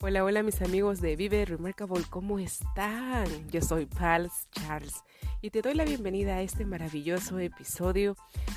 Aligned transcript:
Hola, 0.00 0.22
hola 0.22 0.44
mis 0.44 0.62
amigos 0.62 1.00
de 1.00 1.16
Vive 1.16 1.44
Remarkable, 1.44 2.04
¿cómo 2.08 2.38
están? 2.38 3.26
Yo 3.50 3.60
soy 3.60 3.86
Pals 3.86 4.48
Charles 4.52 5.02
y 5.42 5.50
te 5.50 5.60
doy 5.60 5.74
la 5.74 5.84
bienvenida 5.84 6.36
a 6.36 6.42
este 6.42 6.64
maravilloso 6.64 7.40
episodio 7.40 8.14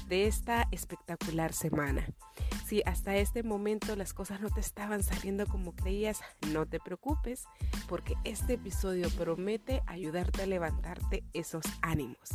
de 0.08 0.28
esta 0.28 0.68
espectacular 0.70 1.52
semana. 1.52 2.06
Si 2.68 2.84
hasta 2.86 3.16
este 3.16 3.42
momento 3.42 3.96
las 3.96 4.14
cosas 4.14 4.40
no 4.40 4.52
te 4.52 4.60
estaban 4.60 5.02
saliendo 5.02 5.48
como 5.48 5.76
creías, 5.76 6.22
no 6.52 6.68
te 6.68 6.80
preocupes 6.80 7.46
porque 7.90 8.14
este 8.24 8.54
episodio 8.54 9.10
promete 9.18 9.82
ayudarte 9.88 10.44
a 10.44 10.46
levantarte 10.46 11.24
esos 11.34 11.66
ánimos. 11.82 12.30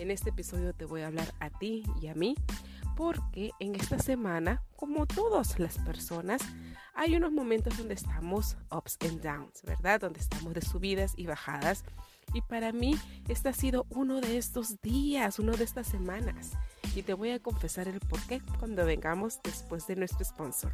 En 0.00 0.10
este 0.10 0.30
episodio 0.30 0.74
te 0.74 0.86
voy 0.86 1.02
a 1.02 1.06
hablar 1.06 1.32
a 1.38 1.50
ti 1.50 1.84
y 2.02 2.08
a 2.08 2.14
mí 2.16 2.34
porque 2.96 3.52
en 3.60 3.76
esta 3.76 3.98
semana, 4.00 4.62
como 4.76 5.06
todas 5.06 5.58
las 5.60 5.78
personas, 5.78 6.42
hay 6.94 7.16
unos 7.16 7.32
momentos 7.32 7.76
donde 7.76 7.94
estamos 7.94 8.56
ups 8.70 8.96
and 9.00 9.20
downs, 9.20 9.62
¿verdad? 9.64 10.00
Donde 10.00 10.20
estamos 10.20 10.54
de 10.54 10.62
subidas 10.62 11.12
y 11.16 11.26
bajadas. 11.26 11.84
Y 12.32 12.40
para 12.42 12.72
mí, 12.72 12.96
este 13.28 13.48
ha 13.48 13.52
sido 13.52 13.86
uno 13.90 14.20
de 14.20 14.38
estos 14.38 14.80
días, 14.80 15.38
uno 15.38 15.52
de 15.52 15.64
estas 15.64 15.88
semanas. 15.88 16.52
Y 16.94 17.02
te 17.02 17.14
voy 17.14 17.30
a 17.30 17.40
confesar 17.40 17.88
el 17.88 18.00
por 18.00 18.20
qué 18.26 18.40
cuando 18.58 18.84
vengamos 18.84 19.40
después 19.42 19.86
de 19.86 19.96
nuestro 19.96 20.24
sponsor. 20.24 20.72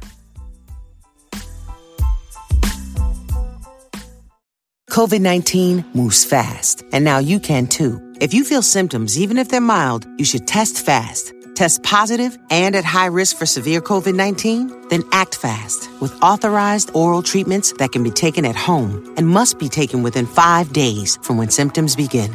COVID 4.89 5.21
19 5.21 5.85
moves 5.93 6.25
fast, 6.25 6.83
and 6.91 7.05
now 7.05 7.17
you 7.17 7.39
can 7.39 7.65
too. 7.65 7.99
If 8.19 8.33
you 8.33 8.43
feel 8.43 8.61
symptoms, 8.61 9.17
even 9.17 9.37
if 9.37 9.47
they're 9.47 9.61
mild, 9.61 10.05
you 10.17 10.25
should 10.25 10.45
test 10.45 10.85
fast. 10.85 11.33
Test 11.61 11.83
positive 11.83 12.39
and 12.49 12.75
at 12.75 12.83
high 12.83 13.05
risk 13.05 13.37
for 13.37 13.45
severe 13.45 13.81
COVID 13.81 14.15
19? 14.15 14.89
Then 14.89 15.03
act 15.11 15.35
fast 15.35 15.91
with 16.01 16.11
authorized 16.23 16.89
oral 16.95 17.21
treatments 17.21 17.73
that 17.73 17.91
can 17.91 18.01
be 18.01 18.09
taken 18.09 18.45
at 18.45 18.55
home 18.55 19.13
and 19.15 19.27
must 19.27 19.59
be 19.59 19.69
taken 19.69 20.01
within 20.01 20.25
five 20.25 20.73
days 20.73 21.19
from 21.21 21.37
when 21.37 21.51
symptoms 21.51 21.95
begin. 21.95 22.31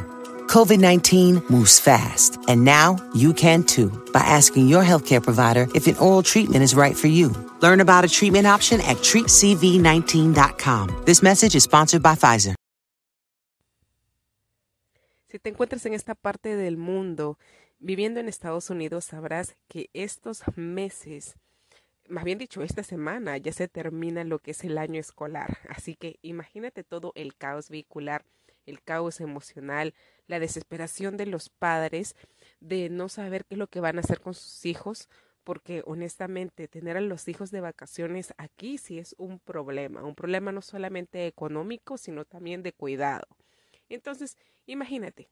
COVID 0.46 0.78
19 0.78 1.42
moves 1.50 1.80
fast, 1.80 2.38
and 2.46 2.64
now 2.64 2.98
you 3.16 3.34
can 3.34 3.64
too 3.64 3.90
by 4.12 4.20
asking 4.20 4.68
your 4.68 4.84
healthcare 4.84 5.20
provider 5.20 5.66
if 5.74 5.88
an 5.88 5.96
oral 5.96 6.22
treatment 6.22 6.62
is 6.62 6.76
right 6.76 6.96
for 6.96 7.08
you. 7.08 7.34
Learn 7.62 7.80
about 7.80 8.04
a 8.04 8.08
treatment 8.08 8.46
option 8.46 8.80
at 8.82 8.98
treatcv19.com. 8.98 11.02
This 11.04 11.20
message 11.20 11.56
is 11.56 11.64
sponsored 11.64 12.00
by 12.00 12.14
Pfizer. 12.14 12.54
Si 15.28 15.40
te 15.40 15.48
encuentras 15.48 15.84
en 15.84 15.94
esta 15.94 16.14
parte 16.14 16.54
del 16.54 16.76
mundo 16.76 17.36
Viviendo 17.78 18.20
en 18.20 18.28
Estados 18.28 18.70
Unidos 18.70 19.04
sabrás 19.04 19.54
que 19.68 19.90
estos 19.92 20.42
meses, 20.56 21.36
más 22.08 22.24
bien 22.24 22.38
dicho, 22.38 22.62
esta 22.62 22.82
semana 22.82 23.36
ya 23.36 23.52
se 23.52 23.68
termina 23.68 24.24
lo 24.24 24.38
que 24.38 24.52
es 24.52 24.64
el 24.64 24.78
año 24.78 24.98
escolar. 24.98 25.58
Así 25.68 25.94
que 25.94 26.18
imagínate 26.22 26.84
todo 26.84 27.12
el 27.14 27.36
caos 27.36 27.68
vehicular, 27.68 28.24
el 28.64 28.82
caos 28.82 29.20
emocional, 29.20 29.92
la 30.26 30.40
desesperación 30.40 31.18
de 31.18 31.26
los 31.26 31.50
padres 31.50 32.16
de 32.60 32.88
no 32.88 33.10
saber 33.10 33.44
qué 33.44 33.56
es 33.56 33.58
lo 33.58 33.66
que 33.66 33.80
van 33.80 33.98
a 33.98 34.00
hacer 34.00 34.20
con 34.20 34.32
sus 34.32 34.64
hijos, 34.64 35.10
porque 35.44 35.82
honestamente 35.84 36.68
tener 36.68 36.96
a 36.96 37.02
los 37.02 37.28
hijos 37.28 37.50
de 37.50 37.60
vacaciones 37.60 38.32
aquí 38.38 38.78
sí 38.78 38.98
es 38.98 39.14
un 39.18 39.38
problema, 39.38 40.02
un 40.02 40.14
problema 40.14 40.50
no 40.50 40.62
solamente 40.62 41.26
económico, 41.26 41.98
sino 41.98 42.24
también 42.24 42.62
de 42.62 42.72
cuidado. 42.72 43.26
Entonces, 43.90 44.38
imagínate, 44.64 45.28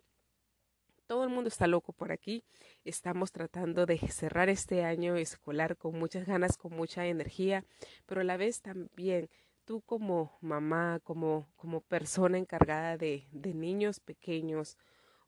todo 1.15 1.23
el 1.23 1.31
mundo 1.31 1.47
está 1.47 1.69
loco 1.69 1.93
por 1.93 2.11
aquí. 2.11 2.43
Estamos 2.85 3.31
tratando 3.31 3.87
de 3.87 3.99
cerrar 3.99 4.49
este 4.49 4.85
año 4.85 5.15
escolar 5.15 5.77
con 5.77 5.97
muchas 5.97 6.27
ganas, 6.27 6.57
con 6.57 6.73
mucha 6.75 7.07
energía, 7.07 7.65
pero 8.05 8.23
a 8.23 8.25
la 8.25 8.37
vez 8.37 8.63
también 8.63 9.31
tú 9.65 9.81
como 9.83 10.37
mamá, 10.41 10.99
como, 11.05 11.47
como 11.55 11.83
persona 11.83 12.37
encargada 12.37 12.97
de, 12.97 13.29
de 13.31 13.55
niños 13.55 14.01
pequeños, 14.01 14.77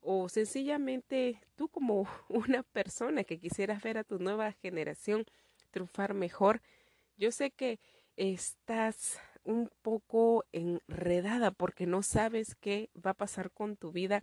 o 0.01 0.27
sencillamente 0.27 1.39
tú 1.55 1.69
como 1.69 2.05
una 2.27 2.63
persona 2.63 3.23
que 3.23 3.39
quisieras 3.39 3.81
ver 3.81 3.97
a 3.97 4.03
tu 4.03 4.19
nueva 4.19 4.51
generación 4.51 5.23
triunfar 5.71 6.13
mejor, 6.13 6.61
yo 7.15 7.31
sé 7.31 7.51
que 7.51 7.79
estás 8.17 9.21
un 9.45 9.71
poco 9.81 10.43
enredada 10.51 11.51
porque 11.51 11.85
no 11.85 12.03
sabes 12.03 12.55
qué 12.55 12.89
va 12.93 13.11
a 13.11 13.17
pasar 13.17 13.51
con 13.51 13.77
tu 13.77 13.93
vida 13.93 14.21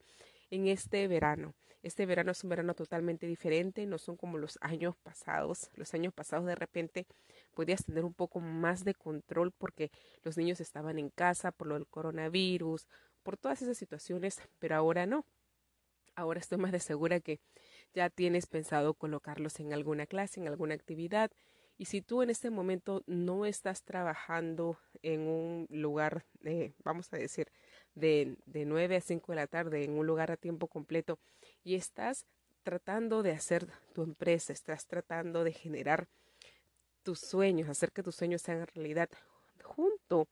en 0.54 0.68
este 0.68 1.08
verano. 1.08 1.54
Este 1.82 2.06
verano 2.06 2.30
es 2.32 2.42
un 2.44 2.50
verano 2.50 2.74
totalmente 2.74 3.26
diferente, 3.26 3.84
no 3.86 3.98
son 3.98 4.16
como 4.16 4.38
los 4.38 4.56
años 4.62 4.96
pasados. 4.96 5.70
Los 5.74 5.92
años 5.92 6.14
pasados 6.14 6.46
de 6.46 6.54
repente 6.54 7.06
podías 7.54 7.84
tener 7.84 8.04
un 8.04 8.14
poco 8.14 8.40
más 8.40 8.84
de 8.84 8.94
control 8.94 9.52
porque 9.52 9.90
los 10.22 10.38
niños 10.38 10.60
estaban 10.60 10.98
en 10.98 11.10
casa 11.10 11.52
por 11.52 11.66
lo 11.66 11.74
del 11.74 11.86
coronavirus, 11.86 12.86
por 13.22 13.36
todas 13.36 13.60
esas 13.62 13.76
situaciones, 13.76 14.40
pero 14.58 14.76
ahora 14.76 15.04
no. 15.06 15.26
Ahora 16.14 16.40
estoy 16.40 16.58
más 16.58 16.72
de 16.72 16.80
segura 16.80 17.20
que 17.20 17.40
ya 17.92 18.08
tienes 18.08 18.46
pensado 18.46 18.94
colocarlos 18.94 19.58
en 19.60 19.72
alguna 19.72 20.06
clase, 20.06 20.40
en 20.40 20.48
alguna 20.48 20.74
actividad. 20.74 21.32
Y 21.76 21.86
si 21.86 22.00
tú 22.00 22.22
en 22.22 22.30
este 22.30 22.50
momento 22.50 23.02
no 23.06 23.44
estás 23.44 23.82
trabajando 23.82 24.78
en 25.02 25.22
un 25.22 25.66
lugar, 25.68 26.24
vamos 26.84 27.12
a 27.12 27.16
decir, 27.16 27.50
de, 27.94 28.36
de 28.46 28.64
9 28.64 28.96
a 28.96 29.00
5 29.00 29.32
de 29.32 29.36
la 29.36 29.46
tarde 29.46 29.84
en 29.84 29.98
un 29.98 30.06
lugar 30.06 30.30
a 30.30 30.36
tiempo 30.36 30.66
completo 30.66 31.18
y 31.62 31.74
estás 31.74 32.26
tratando 32.62 33.22
de 33.22 33.32
hacer 33.32 33.66
tu 33.92 34.02
empresa, 34.02 34.52
estás 34.52 34.86
tratando 34.86 35.44
de 35.44 35.52
generar 35.52 36.08
tus 37.02 37.20
sueños, 37.20 37.68
hacer 37.68 37.92
que 37.92 38.02
tus 38.02 38.16
sueños 38.16 38.42
sean 38.42 38.66
realidad 38.74 39.08
junto 39.62 40.26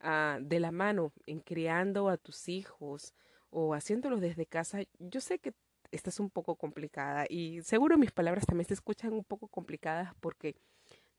a 0.00 0.38
de 0.40 0.60
la 0.60 0.72
mano 0.72 1.12
en 1.26 1.40
criando 1.40 2.08
a 2.08 2.16
tus 2.16 2.48
hijos 2.48 3.14
o 3.50 3.74
haciéndolos 3.74 4.20
desde 4.20 4.46
casa, 4.46 4.80
yo 4.98 5.20
sé 5.20 5.38
que 5.38 5.52
estás 5.92 6.20
un 6.20 6.30
poco 6.30 6.56
complicada 6.56 7.26
y 7.28 7.62
seguro 7.62 7.98
mis 7.98 8.12
palabras 8.12 8.46
también 8.46 8.66
se 8.66 8.74
escuchan 8.74 9.12
un 9.12 9.24
poco 9.24 9.48
complicadas 9.48 10.14
porque 10.20 10.54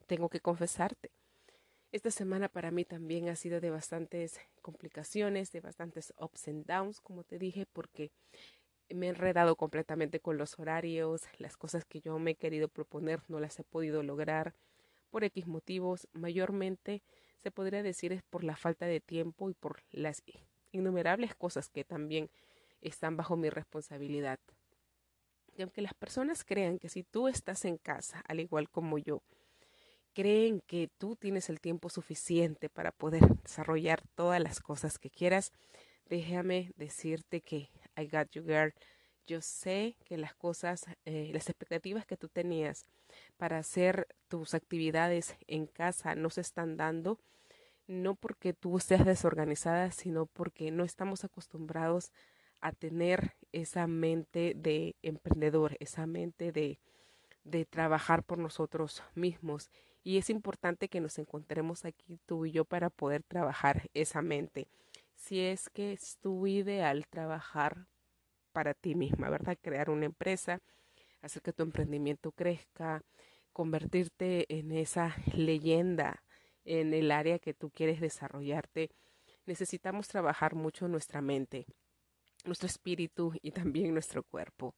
tengo 0.07 0.29
que 0.29 0.39
confesarte 0.39 1.11
esta 1.91 2.11
semana 2.11 2.47
para 2.47 2.71
mí 2.71 2.85
también 2.85 3.27
ha 3.29 3.35
sido 3.35 3.59
de 3.59 3.69
bastantes 3.69 4.39
complicaciones, 4.61 5.51
de 5.51 5.59
bastantes 5.59 6.13
ups 6.19 6.47
and 6.47 6.65
downs, 6.65 7.01
como 7.01 7.23
te 7.23 7.37
dije, 7.37 7.65
porque 7.71 8.11
me 8.89 9.07
he 9.07 9.09
enredado 9.09 9.55
completamente 9.55 10.19
con 10.19 10.37
los 10.37 10.57
horarios, 10.57 11.23
las 11.37 11.57
cosas 11.57 11.85
que 11.85 12.01
yo 12.01 12.17
me 12.19 12.31
he 12.31 12.35
querido 12.35 12.69
proponer 12.69 13.21
no 13.27 13.39
las 13.39 13.59
he 13.59 13.63
podido 13.63 14.03
lograr 14.03 14.53
por 15.09 15.23
X 15.25 15.47
motivos, 15.47 16.07
mayormente 16.13 17.01
se 17.43 17.51
podría 17.51 17.83
decir 17.83 18.13
es 18.13 18.23
por 18.23 18.43
la 18.43 18.55
falta 18.55 18.85
de 18.85 19.01
tiempo 19.01 19.49
y 19.49 19.53
por 19.53 19.83
las 19.91 20.23
innumerables 20.71 21.35
cosas 21.35 21.69
que 21.69 21.83
también 21.83 22.29
están 22.81 23.17
bajo 23.17 23.35
mi 23.35 23.49
responsabilidad. 23.49 24.39
Y 25.57 25.61
aunque 25.63 25.81
las 25.81 25.93
personas 25.93 26.45
crean 26.45 26.79
que 26.79 26.87
si 26.87 27.03
tú 27.03 27.27
estás 27.27 27.65
en 27.65 27.77
casa, 27.77 28.23
al 28.27 28.39
igual 28.39 28.69
como 28.69 28.97
yo, 28.97 29.21
creen 30.13 30.61
que 30.67 30.89
tú 30.97 31.15
tienes 31.15 31.49
el 31.49 31.59
tiempo 31.59 31.89
suficiente 31.89 32.69
para 32.69 32.91
poder 32.91 33.21
desarrollar 33.43 34.01
todas 34.15 34.41
las 34.41 34.59
cosas 34.59 34.99
que 34.99 35.09
quieras, 35.09 35.51
déjame 36.09 36.71
decirte 36.75 37.41
que 37.41 37.69
I 37.97 38.07
got 38.07 38.29
you 38.31 38.43
girl. 38.43 38.73
Yo 39.27 39.41
sé 39.41 39.95
que 40.03 40.17
las 40.17 40.35
cosas, 40.35 40.85
eh, 41.05 41.29
las 41.33 41.47
expectativas 41.47 42.05
que 42.05 42.17
tú 42.17 42.27
tenías 42.27 42.85
para 43.37 43.59
hacer 43.59 44.07
tus 44.27 44.53
actividades 44.53 45.35
en 45.47 45.67
casa 45.67 46.15
no 46.15 46.29
se 46.29 46.41
están 46.41 46.75
dando, 46.75 47.19
no 47.87 48.15
porque 48.15 48.53
tú 48.53 48.79
seas 48.79 49.05
desorganizada, 49.05 49.91
sino 49.91 50.25
porque 50.25 50.71
no 50.71 50.83
estamos 50.83 51.23
acostumbrados 51.23 52.11
a 52.61 52.71
tener 52.71 53.35
esa 53.51 53.87
mente 53.87 54.53
de 54.55 54.95
emprendedor, 55.01 55.77
esa 55.79 56.05
mente 56.05 56.51
de, 56.51 56.79
de 57.43 57.65
trabajar 57.65 58.23
por 58.23 58.37
nosotros 58.37 59.03
mismos 59.15 59.69
y 60.03 60.17
es 60.17 60.29
importante 60.29 60.89
que 60.89 61.01
nos 61.01 61.19
encontremos 61.19 61.85
aquí 61.85 62.19
tú 62.25 62.45
y 62.45 62.51
yo 62.51 62.65
para 62.65 62.89
poder 62.89 63.23
trabajar 63.23 63.89
esa 63.93 64.21
mente. 64.21 64.67
Si 65.15 65.39
es 65.39 65.69
que 65.69 65.93
es 65.93 66.17
tu 66.17 66.47
ideal 66.47 67.05
trabajar 67.07 67.87
para 68.51 68.73
ti 68.73 68.95
misma, 68.95 69.29
¿verdad? 69.29 69.57
Crear 69.61 69.89
una 69.89 70.05
empresa, 70.05 70.61
hacer 71.21 71.41
que 71.41 71.53
tu 71.53 71.63
emprendimiento 71.63 72.31
crezca, 72.31 73.03
convertirte 73.53 74.45
en 74.57 74.71
esa 74.71 75.15
leyenda 75.35 76.23
en 76.63 76.93
el 76.93 77.11
área 77.11 77.39
que 77.39 77.53
tú 77.53 77.69
quieres 77.69 77.99
desarrollarte, 77.99 78.91
necesitamos 79.45 80.07
trabajar 80.07 80.55
mucho 80.55 80.87
nuestra 80.87 81.21
mente, 81.21 81.65
nuestro 82.45 82.67
espíritu 82.67 83.33
y 83.41 83.51
también 83.51 83.93
nuestro 83.93 84.23
cuerpo. 84.23 84.75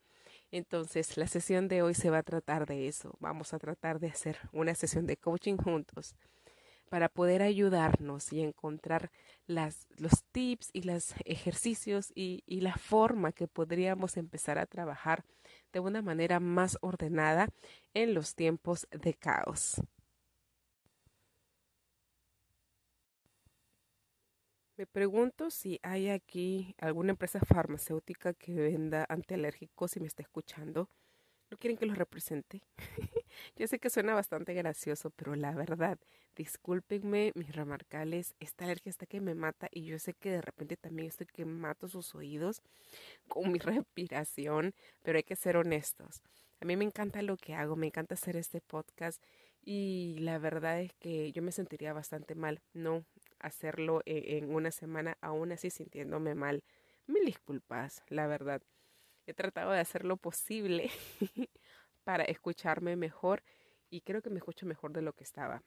Entonces, 0.54 1.18
la 1.18 1.26
sesión 1.26 1.68
de 1.68 1.82
hoy 1.82 1.96
se 1.96 2.12
va 2.12 2.20
a 2.20 2.24
tratar 2.24 2.68
de 2.68 2.88
eso. 2.88 3.18
Vamos 3.20 3.56
a 3.56 3.58
tratar 3.58 4.00
de 4.00 4.10
hacer 4.10 4.38
una 4.52 4.76
sesión 4.76 5.08
de 5.08 5.18
coaching 5.18 5.58
juntos 5.58 6.16
para 6.92 7.10
poder 7.10 7.42
ayudarnos 7.42 8.32
y 8.32 8.44
encontrar 8.44 9.10
los 9.48 10.24
tips 10.32 10.70
y 10.72 10.84
los 10.84 11.16
ejercicios 11.26 12.12
y, 12.14 12.44
y 12.46 12.62
la 12.62 12.76
forma 12.76 13.32
que 13.32 13.48
podríamos 13.48 14.16
empezar 14.16 14.60
a 14.60 14.68
trabajar 14.68 15.26
de 15.72 15.80
una 15.80 16.04
manera 16.04 16.40
más 16.40 16.78
ordenada 16.82 17.50
en 17.96 18.14
los 18.14 18.36
tiempos 18.36 18.88
de 18.92 19.16
caos. 19.16 19.82
Me 24.76 24.88
pregunto 24.88 25.52
si 25.52 25.80
hay 25.84 26.10
aquí 26.10 26.74
alguna 26.80 27.12
empresa 27.12 27.40
farmacéutica 27.40 28.34
que 28.34 28.54
venda 28.54 29.06
antialérgicos 29.08 29.96
y 29.96 30.00
me 30.00 30.08
está 30.08 30.24
escuchando. 30.24 30.90
¿No 31.52 31.58
quieren 31.58 31.78
que 31.78 31.86
los 31.86 31.96
represente? 31.96 32.64
Yo 33.56 33.68
sé 33.68 33.78
que 33.78 33.92
suena 33.92 34.16
bastante 34.16 34.56
gracioso, 34.56 35.12
pero 35.12 35.36
la 35.36 35.52
verdad, 35.52 36.00
discúlpenme 36.36 37.32
mis 37.36 37.56
remarcales, 37.56 38.34
esta 38.40 38.66
alergia 38.66 38.90
está 38.90 39.06
que 39.06 39.22
me 39.22 39.36
mata 39.36 39.68
y 39.72 39.86
yo 39.86 40.00
sé 40.00 40.14
que 40.14 40.32
de 40.32 40.42
repente 40.42 40.78
también 40.78 41.08
estoy 41.08 41.28
que 41.28 41.46
mato 41.46 41.88
sus 41.88 42.16
oídos 42.16 42.64
con 43.28 43.52
mi 43.52 43.60
respiración, 43.60 44.74
pero 45.04 45.18
hay 45.18 45.24
que 45.24 45.36
ser 45.36 45.58
honestos. 45.58 46.24
A 46.62 46.66
mí 46.66 46.76
me 46.78 46.86
encanta 46.86 47.22
lo 47.22 47.38
que 47.38 47.54
hago, 47.54 47.76
me 47.76 47.88
encanta 47.88 48.16
hacer 48.16 48.36
este 48.38 48.62
podcast 48.62 49.22
y 49.64 50.18
la 50.20 50.40
verdad 50.40 50.82
es 50.82 50.94
que 50.94 51.32
yo 51.32 51.44
me 51.44 51.52
sentiría 51.52 51.94
bastante 51.94 52.34
mal 52.34 52.62
no 52.74 53.06
hacerlo 53.44 54.02
e-, 54.06 54.38
en 54.38 54.54
una 54.54 54.72
semana, 54.72 55.18
aún 55.22 55.52
así 55.52 55.70
sintiéndome 55.70 56.34
mal. 56.34 56.64
Mil 57.06 57.26
disculpas, 57.26 58.04
la 58.08 58.28
verdad. 58.28 58.62
He 59.28 59.34
tratado 59.34 59.72
de 59.72 59.80
hacer 59.80 60.06
lo 60.06 60.18
posible 60.18 60.90
para 62.04 62.24
escucharme 62.24 62.96
mejor 62.96 63.44
y 63.90 64.02
creo 64.02 64.22
que 64.22 64.30
me 64.30 64.38
escucho 64.38 64.66
mejor 64.66 64.92
de 64.94 65.02
lo 65.02 65.14
que 65.14 65.24
estaba. 65.24 65.64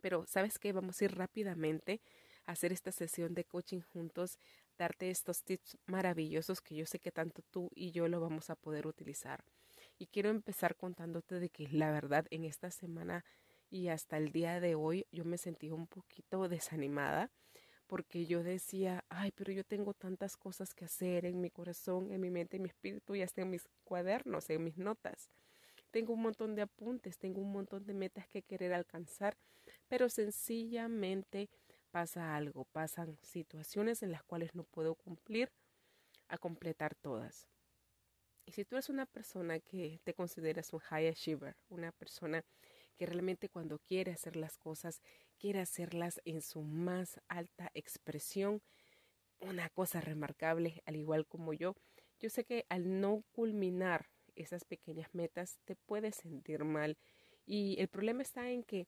Pero, 0.00 0.24
¿sabes 0.26 0.58
qué? 0.58 0.72
Vamos 0.72 1.00
a 1.00 1.04
ir 1.04 1.16
rápidamente 1.16 2.00
a 2.46 2.52
hacer 2.52 2.72
esta 2.72 2.92
sesión 2.92 3.34
de 3.34 3.44
coaching 3.44 3.80
juntos, 3.80 4.38
darte 4.78 5.10
estos 5.10 5.42
tips 5.42 5.78
maravillosos 5.86 6.60
que 6.60 6.74
yo 6.74 6.86
sé 6.86 6.98
que 7.00 7.10
tanto 7.10 7.42
tú 7.50 7.70
y 7.74 7.90
yo 7.90 8.06
lo 8.08 8.20
vamos 8.20 8.50
a 8.50 8.56
poder 8.56 8.86
utilizar. 8.86 9.44
Y 9.98 10.06
quiero 10.06 10.30
empezar 10.30 10.76
contándote 10.76 11.40
de 11.40 11.48
que 11.48 11.68
la 11.68 11.90
verdad 11.90 12.26
en 12.30 12.44
esta 12.44 12.70
semana 12.70 13.24
y 13.74 13.88
hasta 13.88 14.18
el 14.18 14.30
día 14.30 14.60
de 14.60 14.76
hoy 14.76 15.04
yo 15.10 15.24
me 15.24 15.36
sentí 15.36 15.72
un 15.72 15.88
poquito 15.88 16.48
desanimada 16.48 17.32
porque 17.88 18.24
yo 18.24 18.44
decía, 18.44 19.04
ay, 19.08 19.32
pero 19.32 19.52
yo 19.52 19.64
tengo 19.64 19.94
tantas 19.94 20.36
cosas 20.36 20.74
que 20.74 20.84
hacer 20.84 21.24
en 21.24 21.40
mi 21.40 21.50
corazón, 21.50 22.12
en 22.12 22.20
mi 22.20 22.30
mente, 22.30 22.56
en 22.56 22.62
mi 22.62 22.68
espíritu 22.68 23.16
y 23.16 23.22
hasta 23.22 23.42
en 23.42 23.50
mis 23.50 23.68
cuadernos, 23.82 24.48
en 24.48 24.62
mis 24.62 24.78
notas. 24.78 25.28
Tengo 25.90 26.12
un 26.12 26.22
montón 26.22 26.54
de 26.54 26.62
apuntes, 26.62 27.18
tengo 27.18 27.40
un 27.40 27.50
montón 27.50 27.84
de 27.84 27.94
metas 27.94 28.28
que 28.28 28.42
querer 28.42 28.72
alcanzar, 28.72 29.36
pero 29.88 30.08
sencillamente 30.08 31.50
pasa 31.90 32.36
algo, 32.36 32.66
pasan 32.66 33.18
situaciones 33.22 34.04
en 34.04 34.12
las 34.12 34.22
cuales 34.22 34.54
no 34.54 34.62
puedo 34.62 34.94
cumplir 34.94 35.50
a 36.28 36.38
completar 36.38 36.94
todas. 36.94 37.48
Y 38.46 38.52
si 38.52 38.64
tú 38.64 38.76
eres 38.76 38.88
una 38.88 39.06
persona 39.06 39.58
que 39.58 39.98
te 40.04 40.14
consideras 40.14 40.72
un 40.72 40.78
high 40.78 41.08
achiever, 41.08 41.56
una 41.68 41.90
persona 41.90 42.44
realmente 43.00 43.48
cuando 43.48 43.78
quiere 43.78 44.12
hacer 44.12 44.36
las 44.36 44.56
cosas, 44.56 45.00
quiere 45.38 45.60
hacerlas 45.60 46.20
en 46.24 46.40
su 46.42 46.62
más 46.62 47.20
alta 47.28 47.70
expresión. 47.74 48.62
Una 49.40 49.68
cosa 49.68 50.00
remarcable, 50.00 50.82
al 50.86 50.96
igual 50.96 51.26
como 51.26 51.52
yo, 51.52 51.74
yo 52.20 52.30
sé 52.30 52.44
que 52.44 52.66
al 52.68 53.00
no 53.00 53.24
culminar 53.32 54.08
esas 54.34 54.64
pequeñas 54.64 55.14
metas 55.14 55.58
te 55.64 55.76
puedes 55.76 56.16
sentir 56.16 56.64
mal 56.64 56.96
y 57.46 57.76
el 57.78 57.88
problema 57.88 58.22
está 58.22 58.50
en 58.50 58.62
que, 58.62 58.86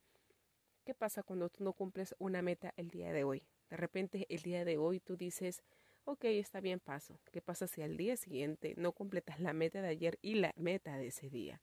¿qué 0.84 0.94
pasa 0.94 1.22
cuando 1.22 1.50
tú 1.50 1.62
no 1.64 1.72
cumples 1.74 2.14
una 2.18 2.42
meta 2.42 2.72
el 2.76 2.90
día 2.90 3.12
de 3.12 3.24
hoy? 3.24 3.46
De 3.68 3.76
repente 3.76 4.26
el 4.30 4.42
día 4.42 4.64
de 4.64 4.78
hoy 4.78 5.00
tú 5.00 5.16
dices, 5.16 5.62
ok, 6.04 6.24
está 6.24 6.60
bien, 6.60 6.80
paso. 6.80 7.20
¿Qué 7.32 7.42
pasa 7.42 7.66
si 7.66 7.82
al 7.82 7.96
día 7.96 8.16
siguiente 8.16 8.74
no 8.76 8.92
completas 8.92 9.40
la 9.40 9.52
meta 9.52 9.82
de 9.82 9.88
ayer 9.88 10.18
y 10.22 10.36
la 10.36 10.52
meta 10.56 10.96
de 10.96 11.08
ese 11.08 11.28
día? 11.28 11.60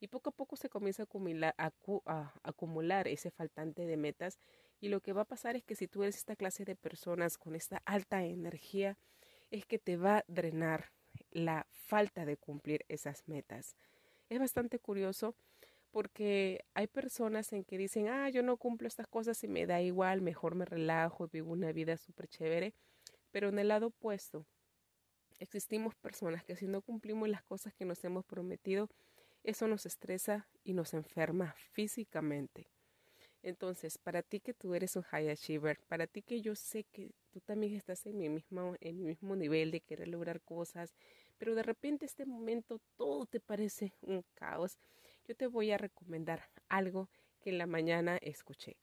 Y 0.00 0.08
poco 0.08 0.30
a 0.30 0.32
poco 0.32 0.56
se 0.56 0.68
comienza 0.68 1.04
a 1.04 2.32
acumular, 2.42 3.08
ese 3.08 3.30
faltante 3.30 3.86
de 3.86 3.96
metas 3.96 4.38
y 4.80 4.88
lo 4.88 5.00
que 5.00 5.12
va 5.12 5.22
a 5.22 5.26
pasar 5.26 5.56
es 5.56 5.64
que 5.64 5.74
si 5.74 5.88
tú 5.88 6.02
eres 6.02 6.16
esta 6.16 6.36
clase 6.36 6.64
de 6.64 6.76
personas 6.76 7.38
con 7.38 7.54
esta 7.54 7.82
alta 7.86 8.24
energía, 8.24 8.98
es 9.50 9.64
que 9.64 9.78
te 9.78 9.96
va 9.96 10.18
a 10.18 10.24
drenar 10.28 10.92
la 11.30 11.66
falta 11.70 12.24
de 12.24 12.36
cumplir 12.36 12.84
esas 12.88 13.26
metas. 13.26 13.76
Es 14.28 14.38
bastante 14.38 14.78
curioso 14.78 15.34
porque 15.90 16.64
hay 16.74 16.88
personas 16.88 17.52
en 17.52 17.64
que 17.64 17.78
dicen, 17.78 18.08
ah, 18.08 18.28
yo 18.28 18.42
no 18.42 18.58
cumplo 18.58 18.86
estas 18.86 19.06
cosas 19.06 19.42
y 19.44 19.48
me 19.48 19.66
da 19.66 19.80
igual, 19.80 20.20
mejor 20.20 20.54
me 20.54 20.66
relajo 20.66 21.24
y 21.24 21.30
vivo 21.32 21.52
una 21.52 21.72
vida 21.72 21.96
súper 21.96 22.28
chévere, 22.28 22.74
pero 23.30 23.48
en 23.48 23.58
el 23.58 23.68
lado 23.68 23.86
opuesto, 23.86 24.44
existimos 25.38 25.94
personas 25.94 26.44
que 26.44 26.56
si 26.56 26.66
no 26.66 26.82
cumplimos 26.82 27.28
las 27.28 27.42
cosas 27.42 27.72
que 27.72 27.86
nos 27.86 28.02
hemos 28.04 28.24
prometido, 28.26 28.90
eso 29.46 29.68
nos 29.68 29.86
estresa 29.86 30.48
y 30.64 30.74
nos 30.74 30.92
enferma 30.92 31.54
físicamente. 31.70 32.68
Entonces, 33.42 33.96
para 33.96 34.22
ti 34.22 34.40
que 34.40 34.54
tú 34.54 34.74
eres 34.74 34.96
un 34.96 35.02
high 35.02 35.30
achiever, 35.30 35.78
para 35.86 36.08
ti 36.08 36.20
que 36.22 36.40
yo 36.40 36.56
sé 36.56 36.82
que 36.82 37.14
tú 37.30 37.40
también 37.40 37.74
estás 37.74 38.04
en 38.06 38.18
mi 38.18 38.28
mismo, 38.28 38.74
en 38.80 38.98
mi 38.98 39.04
mismo 39.04 39.36
nivel 39.36 39.70
de 39.70 39.80
querer 39.80 40.08
lograr 40.08 40.40
cosas, 40.40 40.96
pero 41.38 41.54
de 41.54 41.62
repente 41.62 42.06
este 42.06 42.26
momento 42.26 42.80
todo 42.96 43.24
te 43.26 43.38
parece 43.38 43.92
un 44.00 44.24
caos, 44.34 44.80
yo 45.28 45.36
te 45.36 45.46
voy 45.46 45.70
a 45.70 45.78
recomendar 45.78 46.50
algo 46.68 47.08
que 47.40 47.50
en 47.50 47.58
la 47.58 47.66
mañana 47.66 48.18
escuché. 48.22 48.76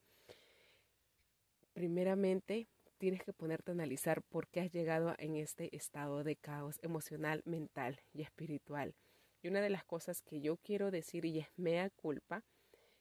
Primeramente, 1.74 2.69
tienes 3.00 3.21
que 3.21 3.33
ponerte 3.33 3.71
a 3.71 3.74
analizar 3.74 4.21
por 4.21 4.48
qué 4.48 4.62
has 4.62 4.71
llegado 4.71 5.13
en 5.18 5.36
este 5.36 5.75
estado 5.75 6.24
de 6.24 6.38
caos 6.38 6.80
emocional, 6.81 7.42
mental 7.44 8.00
y 8.13 8.21
espiritual. 8.21 8.95
Y 9.44 9.50
una 9.50 9.60
de 9.60 9.69
las 9.69 9.84
cosas 9.84 10.22
que 10.22 10.40
yo 10.40 10.56
quiero 10.56 10.90
decir 10.90 11.26
y 11.26 11.40
es 11.40 11.47
mea 11.57 11.90
culpa 11.90 12.44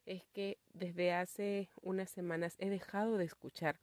es 0.05 0.27
que 0.33 0.59
desde 0.75 1.13
hace 1.13 1.71
unas 1.81 2.11
semanas 2.11 2.57
he 2.59 2.69
dejado 2.69 3.17
de 3.17 3.25
escuchar 3.25 3.79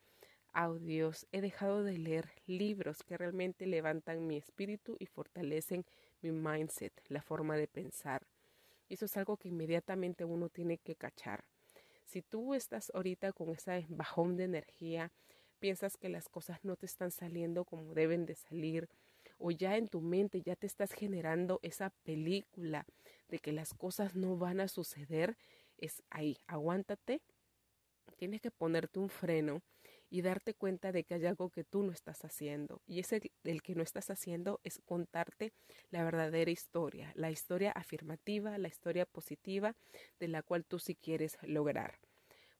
audios, 0.52 1.26
he 1.32 1.40
dejado 1.40 1.86
de 1.86 1.98
leer 1.98 2.30
libros 2.48 3.02
que 3.04 3.18
realmente 3.18 3.66
levantan 3.66 4.28
mi 4.28 4.36
espíritu 4.36 4.98
y 5.00 5.06
fortalecen 5.06 5.86
mi 6.22 6.32
mindset, 6.32 6.92
la 7.08 7.22
forma 7.22 7.56
de 7.56 7.68
pensar. 7.68 8.28
Eso 8.90 9.06
es 9.06 9.16
algo 9.16 9.38
que 9.38 9.48
inmediatamente 9.48 10.26
uno 10.26 10.50
tiene 10.50 10.80
que 10.80 10.96
cachar. 10.96 11.46
Si 12.04 12.22
tú 12.22 12.56
estás 12.56 12.92
ahorita 12.94 13.32
con 13.32 13.52
ese 13.52 13.86
bajón 13.88 14.36
de 14.36 14.44
energía, 14.44 15.14
piensas 15.60 15.96
que 15.96 16.10
las 16.10 16.28
cosas 16.28 16.60
no 16.64 16.76
te 16.76 16.88
están 16.88 17.12
saliendo 17.12 17.64
como 17.64 17.94
deben 17.94 18.26
de 18.26 18.36
salir, 18.36 18.90
o 19.40 19.52
ya 19.52 19.78
en 19.78 19.88
tu 19.88 20.02
mente 20.02 20.42
ya 20.42 20.56
te 20.56 20.68
estás 20.68 20.92
generando 20.92 21.60
esa 21.64 21.90
película 22.04 22.86
de 23.30 23.40
que 23.40 23.52
las 23.52 23.74
cosas 23.74 24.16
no 24.16 24.38
van 24.38 24.60
a 24.60 24.68
suceder, 24.68 25.38
es 25.78 26.04
ahí, 26.10 26.38
aguántate, 26.46 27.22
tienes 28.18 28.42
que 28.42 28.52
ponerte 28.52 29.00
un 29.00 29.10
freno 29.10 29.62
y 30.10 30.22
darte 30.22 30.54
cuenta 30.54 30.92
de 30.92 31.04
que 31.04 31.14
hay 31.14 31.26
algo 31.26 31.50
que 31.50 31.64
tú 31.64 31.84
no 31.84 31.92
estás 31.92 32.26
haciendo. 32.26 32.82
Y 32.86 33.00
ese 33.00 33.32
el 33.44 33.62
que 33.62 33.76
no 33.76 33.84
estás 33.84 34.10
haciendo 34.10 34.60
es 34.64 34.80
contarte 34.86 35.54
la 35.92 36.04
verdadera 36.04 36.52
historia, 36.52 37.12
la 37.16 37.32
historia 37.32 37.72
afirmativa, 37.72 38.58
la 38.58 38.68
historia 38.68 39.06
positiva 39.06 39.76
de 40.20 40.28
la 40.28 40.42
cual 40.42 40.66
tú 40.66 40.80
sí 40.80 40.96
quieres 40.96 41.38
lograr. 41.44 42.00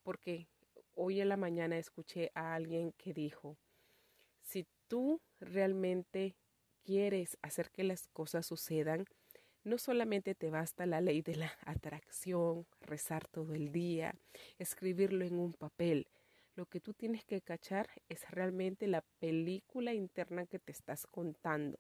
Porque 0.04 0.48
hoy 0.94 1.22
en 1.22 1.30
la 1.30 1.38
mañana 1.38 1.78
escuché 1.78 2.32
a 2.36 2.54
alguien 2.54 2.94
que 2.94 3.14
dijo, 3.14 3.58
si 4.42 4.68
tú 4.88 5.22
realmente 5.40 6.36
quieres 6.90 7.38
hacer 7.44 7.70
que 7.70 7.84
las 7.84 8.08
cosas 8.08 8.48
sucedan, 8.48 9.06
no 9.64 9.78
solamente 9.78 10.34
te 10.34 10.50
basta 10.50 10.88
la 10.88 11.02
ley 11.02 11.22
de 11.22 11.36
la 11.36 11.54
atracción, 11.68 12.66
rezar 12.82 13.28
todo 13.28 13.54
el 13.54 13.72
día, 13.72 14.16
escribirlo 14.58 15.24
en 15.24 15.38
un 15.38 15.54
papel. 15.54 16.08
Lo 16.56 16.66
que 16.66 16.80
tú 16.80 16.96
tienes 16.96 17.24
que 17.26 17.42
cachar 17.42 17.92
es 18.10 18.28
realmente 18.32 18.88
la 18.88 19.04
película 19.20 19.94
interna 19.94 20.48
que 20.48 20.58
te 20.58 20.72
estás 20.72 21.06
contando, 21.06 21.78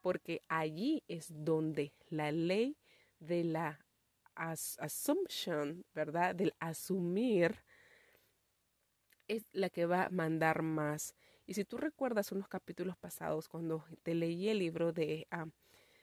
porque 0.00 0.42
allí 0.48 1.04
es 1.06 1.28
donde 1.30 1.92
la 2.08 2.32
ley 2.32 2.76
de 3.20 3.44
la 3.44 3.86
assumption, 4.34 5.84
¿verdad? 5.94 6.34
Del 6.34 6.52
asumir 6.58 7.62
es 9.28 9.44
la 9.52 9.70
que 9.70 9.86
va 9.86 10.06
a 10.06 10.10
mandar 10.10 10.62
más 10.62 11.14
y 11.48 11.54
si 11.54 11.64
tú 11.64 11.78
recuerdas 11.78 12.30
unos 12.30 12.46
capítulos 12.46 12.98
pasados, 12.98 13.48
cuando 13.48 13.82
te 14.02 14.14
leí 14.14 14.50
el 14.50 14.58
libro 14.58 14.92
de, 14.92 15.26
ah, 15.30 15.46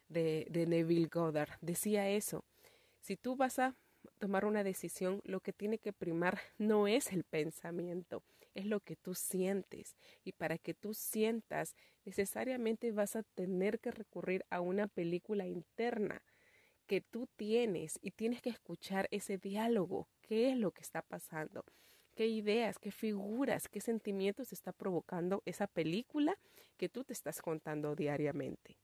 de, 0.09 0.47
de 0.49 0.65
Neville 0.65 1.07
Goddard. 1.07 1.51
Decía 1.61 2.09
eso. 2.09 2.43
Si 2.99 3.15
tú 3.15 3.35
vas 3.35 3.59
a 3.59 3.75
tomar 4.17 4.45
una 4.45 4.63
decisión, 4.63 5.21
lo 5.23 5.41
que 5.41 5.53
tiene 5.53 5.77
que 5.77 5.93
primar 5.93 6.39
no 6.57 6.87
es 6.87 7.13
el 7.13 7.23
pensamiento, 7.23 8.23
es 8.55 8.65
lo 8.65 8.79
que 8.79 8.95
tú 8.95 9.13
sientes. 9.13 9.95
Y 10.23 10.31
para 10.31 10.57
que 10.57 10.73
tú 10.73 10.95
sientas, 10.95 11.75
necesariamente 12.05 12.91
vas 12.91 13.15
a 13.15 13.21
tener 13.21 13.79
que 13.79 13.91
recurrir 13.91 14.45
a 14.49 14.61
una 14.61 14.87
película 14.87 15.45
interna 15.45 16.23
que 16.87 17.01
tú 17.01 17.27
tienes 17.35 17.99
y 18.01 18.09
tienes 18.09 18.41
que 18.41 18.49
escuchar 18.49 19.07
ese 19.11 19.37
diálogo. 19.37 20.07
¿Qué 20.21 20.49
es 20.49 20.57
lo 20.57 20.71
que 20.71 20.81
está 20.81 21.03
pasando? 21.03 21.63
¿Qué 22.15 22.27
ideas, 22.27 22.79
qué 22.79 22.91
figuras, 22.91 23.67
qué 23.67 23.81
sentimientos 23.81 24.53
está 24.53 24.72
provocando 24.72 25.43
esa 25.45 25.67
película 25.67 26.38
que 26.77 26.88
tú 26.88 27.03
te 27.03 27.12
estás 27.12 27.41
contando 27.41 27.93
diariamente? 27.93 28.77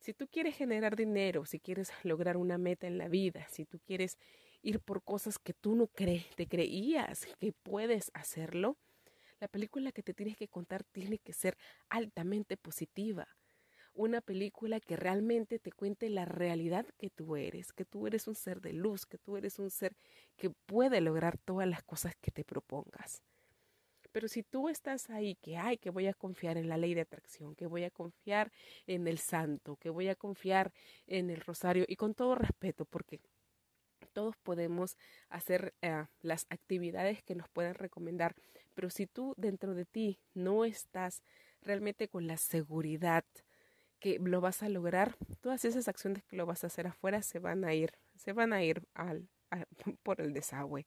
Si 0.00 0.14
tú 0.14 0.26
quieres 0.26 0.56
generar 0.56 0.96
dinero, 0.96 1.44
si 1.44 1.60
quieres 1.60 1.92
lograr 2.02 2.36
una 2.36 2.58
meta 2.58 2.88
en 2.88 2.98
la 2.98 3.06
vida, 3.06 3.46
si 3.50 3.66
tú 3.66 3.78
quieres 3.78 4.18
ir 4.62 4.80
por 4.80 5.04
cosas 5.04 5.38
que 5.38 5.54
tú 5.54 5.76
no 5.76 5.86
crees, 5.86 6.28
te 6.34 6.48
creías 6.48 7.28
que 7.38 7.52
puedes 7.52 8.10
hacerlo, 8.14 8.76
la 9.38 9.46
película 9.46 9.92
que 9.92 10.02
te 10.02 10.12
tienes 10.12 10.36
que 10.36 10.48
contar 10.48 10.82
tiene 10.82 11.18
que 11.18 11.32
ser 11.32 11.56
altamente 11.88 12.56
positiva. 12.56 13.28
Una 13.94 14.20
película 14.20 14.80
que 14.80 14.96
realmente 14.96 15.58
te 15.58 15.72
cuente 15.72 16.08
la 16.08 16.24
realidad 16.24 16.86
que 16.96 17.10
tú 17.10 17.36
eres, 17.36 17.72
que 17.72 17.84
tú 17.84 18.06
eres 18.06 18.28
un 18.28 18.34
ser 18.34 18.60
de 18.60 18.72
luz, 18.72 19.04
que 19.04 19.18
tú 19.18 19.36
eres 19.36 19.58
un 19.58 19.70
ser 19.70 19.96
que 20.36 20.50
puede 20.50 21.00
lograr 21.00 21.38
todas 21.38 21.68
las 21.68 21.82
cosas 21.82 22.14
que 22.20 22.30
te 22.30 22.44
propongas. 22.44 23.22
Pero 24.12 24.28
si 24.28 24.42
tú 24.42 24.68
estás 24.68 25.10
ahí, 25.10 25.36
que 25.36 25.56
ay, 25.56 25.78
que 25.78 25.90
voy 25.90 26.06
a 26.06 26.14
confiar 26.14 26.56
en 26.56 26.68
la 26.68 26.76
ley 26.76 26.94
de 26.94 27.02
atracción, 27.02 27.54
que 27.54 27.66
voy 27.66 27.84
a 27.84 27.90
confiar 27.90 28.50
en 28.86 29.06
el 29.06 29.18
santo, 29.18 29.76
que 29.76 29.90
voy 29.90 30.08
a 30.08 30.16
confiar 30.16 30.72
en 31.06 31.30
el 31.30 31.40
rosario, 31.40 31.84
y 31.86 31.96
con 31.96 32.14
todo 32.14 32.34
respeto, 32.34 32.84
porque 32.84 33.20
todos 34.12 34.36
podemos 34.36 34.96
hacer 35.28 35.74
eh, 35.82 36.06
las 36.22 36.46
actividades 36.50 37.22
que 37.22 37.34
nos 37.34 37.48
puedan 37.48 37.74
recomendar, 37.74 38.34
pero 38.74 38.90
si 38.90 39.06
tú 39.06 39.34
dentro 39.36 39.74
de 39.74 39.84
ti 39.84 40.18
no 40.34 40.64
estás 40.64 41.22
realmente 41.62 42.08
con 42.08 42.26
la 42.26 42.36
seguridad 42.36 43.24
que 44.00 44.18
lo 44.18 44.40
vas 44.40 44.62
a 44.62 44.68
lograr, 44.68 45.16
todas 45.40 45.64
esas 45.64 45.88
acciones 45.88 46.24
que 46.24 46.36
lo 46.36 46.46
vas 46.46 46.64
a 46.64 46.68
hacer 46.68 46.86
afuera 46.86 47.22
se 47.22 47.38
van 47.38 47.64
a 47.64 47.74
ir, 47.74 47.92
se 48.16 48.32
van 48.32 48.52
a 48.52 48.64
ir 48.64 48.82
al, 48.94 49.28
por 50.02 50.20
el 50.20 50.32
desagüe. 50.32 50.86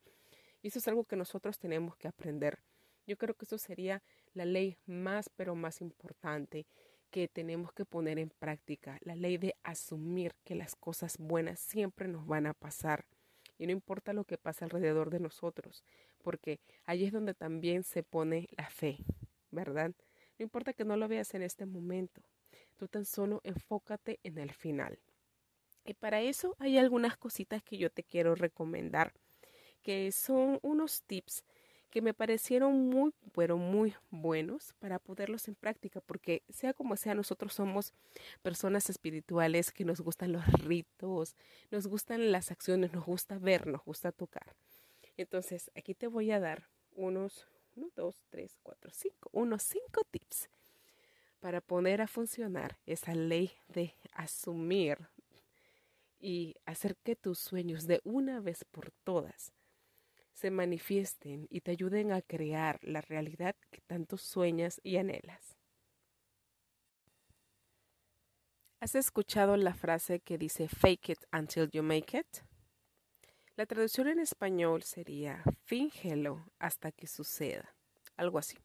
Y 0.61 0.67
eso 0.67 0.79
es 0.79 0.87
algo 0.87 1.05
que 1.05 1.15
nosotros 1.15 1.59
tenemos 1.59 1.95
que 1.95 2.07
aprender. 2.07 2.59
Yo 3.05 3.17
creo 3.17 3.35
que 3.35 3.45
eso 3.45 3.57
sería 3.57 4.01
la 4.33 4.45
ley 4.45 4.77
más, 4.85 5.29
pero 5.29 5.55
más 5.55 5.81
importante 5.81 6.65
que 7.11 7.27
tenemos 7.27 7.71
que 7.73 7.85
poner 7.85 8.17
en 8.17 8.31
práctica, 8.31 8.97
la 9.01 9.15
ley 9.15 9.37
de 9.37 9.55
asumir 9.61 10.33
que 10.43 10.55
las 10.55 10.75
cosas 10.75 11.17
buenas 11.19 11.59
siempre 11.59 12.07
nos 12.07 12.25
van 12.25 12.47
a 12.47 12.53
pasar 12.53 13.05
y 13.59 13.67
no 13.67 13.71
importa 13.71 14.13
lo 14.13 14.25
que 14.25 14.37
pasa 14.37 14.65
alrededor 14.65 15.11
de 15.11 15.19
nosotros, 15.19 15.83
porque 16.23 16.59
allí 16.85 17.05
es 17.05 17.13
donde 17.13 17.33
también 17.35 17.83
se 17.83 18.01
pone 18.01 18.47
la 18.57 18.69
fe, 18.69 18.97
¿verdad? 19.51 19.91
No 20.39 20.43
importa 20.43 20.73
que 20.73 20.85
no 20.85 20.97
lo 20.97 21.07
veas 21.07 21.33
en 21.35 21.43
este 21.43 21.65
momento, 21.65 22.21
tú 22.73 22.87
tan 22.87 23.05
solo 23.05 23.41
enfócate 23.43 24.19
en 24.23 24.37
el 24.37 24.53
final. 24.53 24.99
Y 25.85 25.93
para 25.93 26.21
eso 26.21 26.55
hay 26.59 26.77
algunas 26.77 27.17
cositas 27.17 27.61
que 27.61 27.77
yo 27.77 27.89
te 27.89 28.03
quiero 28.03 28.35
recomendar, 28.35 29.13
que 29.81 30.11
son 30.11 30.59
unos 30.61 31.03
tips 31.03 31.43
que 31.93 32.01
me 32.01 32.15
parecieron 32.15 32.89
muy, 32.89 33.13
pero 33.35 33.55
muy 33.55 33.93
buenos 34.09 34.73
para 34.79 34.97
poderlos 34.97 35.47
en 35.47 35.53
práctica, 35.53 36.01
porque 36.01 36.41
sea 36.49 36.73
como 36.73 36.95
sea, 36.95 37.13
nosotros 37.13 37.53
somos 37.53 37.93
personas 38.41 38.89
espirituales 38.89 39.71
que 39.71 39.85
nos 39.85 40.01
gustan 40.01 40.31
los 40.31 40.43
ritos, 40.53 41.35
nos 41.69 41.85
gustan 41.85 42.31
las 42.31 42.49
acciones, 42.49 42.93
nos 42.93 43.05
gusta 43.05 43.37
ver, 43.37 43.67
nos 43.67 43.83
gusta 43.83 44.11
tocar. 44.11 44.55
Entonces, 45.17 45.69
aquí 45.75 45.93
te 45.93 46.07
voy 46.07 46.31
a 46.31 46.39
dar 46.39 46.67
unos, 46.95 47.47
uno, 47.75 47.91
dos, 47.95 48.25
tres, 48.31 48.57
cuatro, 48.63 48.89
cinco, 48.91 49.29
unos 49.31 49.61
cinco 49.61 50.01
tips 50.09 50.49
para 51.43 51.59
poner 51.59 51.99
a 52.01 52.07
funcionar 52.07 52.79
esa 52.85 53.13
ley 53.13 53.51
de 53.67 53.97
asumir 54.13 55.09
y 56.17 56.55
hacer 56.65 56.95
que 56.95 57.17
tus 57.17 57.37
sueños 57.37 57.85
de 57.85 57.99
una 58.05 58.39
vez 58.39 58.63
por 58.63 58.91
todas 59.03 59.51
se 60.31 60.51
manifiesten 60.51 61.47
y 61.49 61.59
te 61.59 61.71
ayuden 61.71 62.13
a 62.13 62.21
crear 62.21 62.79
la 62.81 63.01
realidad 63.01 63.57
que 63.71 63.81
tanto 63.81 64.15
sueñas 64.15 64.79
y 64.85 64.95
anhelas. 64.95 65.57
¿Has 68.79 68.95
escuchado 68.95 69.57
la 69.57 69.73
frase 69.73 70.21
que 70.21 70.37
dice 70.37 70.69
fake 70.69 71.09
it 71.09 71.19
until 71.33 71.69
you 71.69 71.83
make 71.83 72.17
it? 72.17 72.37
La 73.57 73.65
traducción 73.65 74.07
en 74.07 74.19
español 74.19 74.83
sería 74.83 75.43
fíngelo 75.65 76.49
hasta 76.57 76.93
que 76.93 77.05
suceda, 77.05 77.75
algo 78.15 78.39
así. 78.39 78.57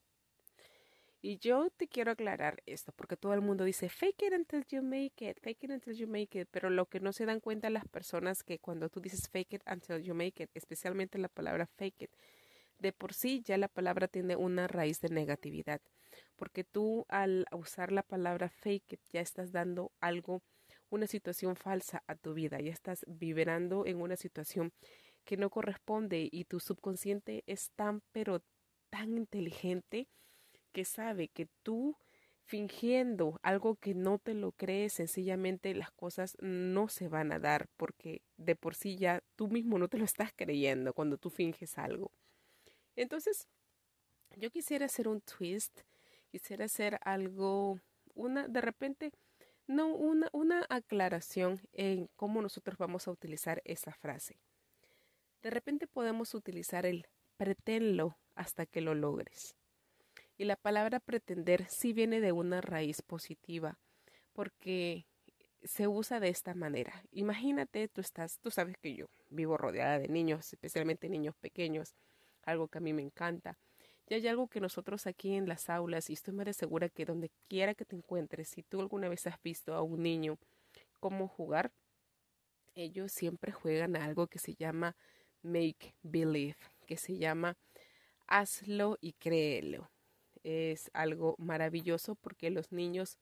Y 1.21 1.39
yo 1.39 1.69
te 1.71 1.89
quiero 1.89 2.13
aclarar 2.13 2.63
esto, 2.65 2.93
porque 2.93 3.17
todo 3.17 3.35
el 3.35 3.41
mundo 3.41 3.65
dice 3.65 3.89
fake 3.89 4.23
it 4.23 4.33
until 4.35 4.65
you 4.69 4.83
make 4.83 5.29
it, 5.29 5.39
fake 5.41 5.65
it 5.65 5.71
until 5.71 5.93
you 5.93 6.07
make 6.07 6.39
it, 6.39 6.49
pero 6.53 6.71
lo 6.71 6.87
que 6.87 7.01
no 7.01 7.13
se 7.13 7.27
dan 7.27 7.41
cuenta 7.41 7.71
las 7.71 7.89
personas 7.89 8.45
que 8.45 8.61
cuando 8.61 8.89
tú 8.89 9.01
dices 9.01 9.29
fake 9.29 9.55
it 9.55 9.63
until 9.69 9.99
you 10.01 10.15
make 10.15 10.41
it, 10.41 10.51
especialmente 10.55 11.19
la 11.19 11.29
palabra 11.29 11.67
fake 11.67 12.03
it, 12.03 12.11
de 12.79 12.93
por 12.93 13.15
sí 13.15 13.43
ya 13.45 13.59
la 13.59 13.67
palabra 13.67 14.07
tiene 14.07 14.37
una 14.37 14.69
raíz 14.69 15.01
de 15.01 15.09
negatividad, 15.09 15.81
porque 16.37 16.63
tú 16.63 17.05
al 17.09 17.47
usar 17.51 17.91
la 17.91 18.05
palabra 18.05 18.49
fake 18.49 18.93
it 18.93 19.01
ya 19.11 19.21
estás 19.21 19.51
dando 19.51 19.91
algo, 19.99 20.43
una 20.89 21.09
situación 21.09 21.57
falsa 21.57 22.05
a 22.07 22.15
tu 22.15 22.33
vida, 22.33 22.61
ya 22.61 22.71
estás 22.71 23.05
vibrando 23.09 23.87
en 23.87 24.01
una 24.01 24.15
situación 24.15 24.73
que 25.25 25.37
no 25.37 25.51
corresponde 25.51 26.29
y 26.31 26.45
tu 26.45 26.61
subconsciente 26.61 27.43
es 27.47 27.73
tan 27.73 28.03
pero 28.13 28.41
tan 28.89 29.17
inteligente 29.19 30.07
que 30.73 30.85
sabe 30.85 31.29
que 31.29 31.49
tú 31.63 31.97
fingiendo 32.49 33.39
algo 33.43 33.77
que 33.77 33.95
no 33.95 34.19
te 34.19 34.33
lo 34.33 34.53
crees, 34.53 34.95
sencillamente 34.95 35.75
las 35.75 35.91
cosas 35.91 36.35
no 36.41 36.89
se 36.89 37.07
van 37.07 37.31
a 37.31 37.39
dar 37.39 37.69
porque 37.77 38.23
de 38.39 38.57
por 38.57 38.75
sí 38.75 38.97
ya 38.97 39.23
tú 39.37 39.49
mismo 39.49 39.79
no 39.79 39.89
te 39.89 39.99
lo 39.99 40.07
estás 40.07 40.33
creyendo 40.35 40.95
cuando 40.95 41.19
tú 41.19 41.29
finges 41.29 41.77
algo. 41.77 42.11
Entonces, 42.97 43.49
yo 44.37 44.51
quisiera 44.51 44.87
hacer 44.87 45.09
un 45.09 45.21
twist, 45.21 45.81
quisiera 46.31 46.65
hacer 46.65 46.99
algo, 47.05 47.81
una, 48.15 48.49
de 48.49 48.63
repente, 48.63 49.13
no, 49.67 49.95
una, 49.95 50.31
una 50.33 50.65
aclaración 50.71 51.61
en 51.73 52.09
cómo 52.17 52.41
nosotros 52.41 52.79
vamos 52.79 53.09
a 53.09 53.11
utilizar 53.11 53.61
esa 53.67 53.93
frase. 53.93 54.41
De 55.43 55.51
repente 55.51 55.87
podemos 55.87 56.35
utilizar 56.35 56.87
el 56.87 57.07
preténlo 57.37 58.17
hasta 58.35 58.65
que 58.65 58.81
lo 58.81 58.95
logres. 58.95 59.58
Y 60.41 60.45
la 60.45 60.55
palabra 60.55 61.01
pretender 61.01 61.67
sí 61.69 61.93
viene 61.93 62.21
de 62.21 62.31
una 62.31 62.61
raíz 62.61 63.03
positiva, 63.03 63.77
porque 64.33 65.05
se 65.65 65.89
usa 65.89 66.21
de 66.21 66.29
esta 66.29 66.55
manera. 66.55 67.03
Imagínate, 67.11 67.89
tú 67.89 68.01
estás, 68.01 68.39
tú 68.39 68.53
sabes 68.53 68.77
que 68.79 68.95
yo 68.95 69.07
vivo 69.31 69.57
rodeada 69.57 69.99
de 69.99 70.07
niños, 70.07 70.53
especialmente 70.53 71.09
niños 71.09 71.35
pequeños, 71.41 71.97
algo 72.45 72.69
que 72.69 72.79
a 72.79 72.81
mí 72.81 72.93
me 72.93 73.03
encanta. 73.03 73.59
Y 74.07 74.15
hay 74.15 74.29
algo 74.29 74.47
que 74.47 74.61
nosotros 74.61 75.09
aquí 75.09 75.35
en 75.35 75.49
las 75.49 75.69
aulas, 75.69 76.09
y 76.09 76.13
estoy 76.13 76.35
más 76.35 76.57
segura 76.57 76.89
que 76.89 77.05
donde 77.05 77.33
quiera 77.49 77.75
que 77.75 77.85
te 77.85 77.97
encuentres, 77.97 78.49
si 78.49 78.63
tú 78.63 78.81
alguna 78.81 79.09
vez 79.09 79.27
has 79.27 79.43
visto 79.43 79.75
a 79.75 79.83
un 79.83 80.05
niño 80.05 80.39
cómo 81.01 81.27
jugar, 81.27 81.73
ellos 82.77 83.11
siempre 83.11 83.51
juegan 83.51 83.97
a 83.97 84.05
algo 84.05 84.29
que 84.29 84.39
se 84.39 84.55
llama 84.55 84.95
make 85.43 85.97
believe, 86.03 86.59
que 86.87 86.97
se 86.97 87.19
llama 87.19 87.57
hazlo 88.29 88.99
y 89.01 89.15
créelo 89.15 89.91
es 90.49 90.91
algo 90.95 91.35
maravilloso 91.39 92.15
porque 92.17 92.51
los 92.51 92.73
niños, 92.73 93.19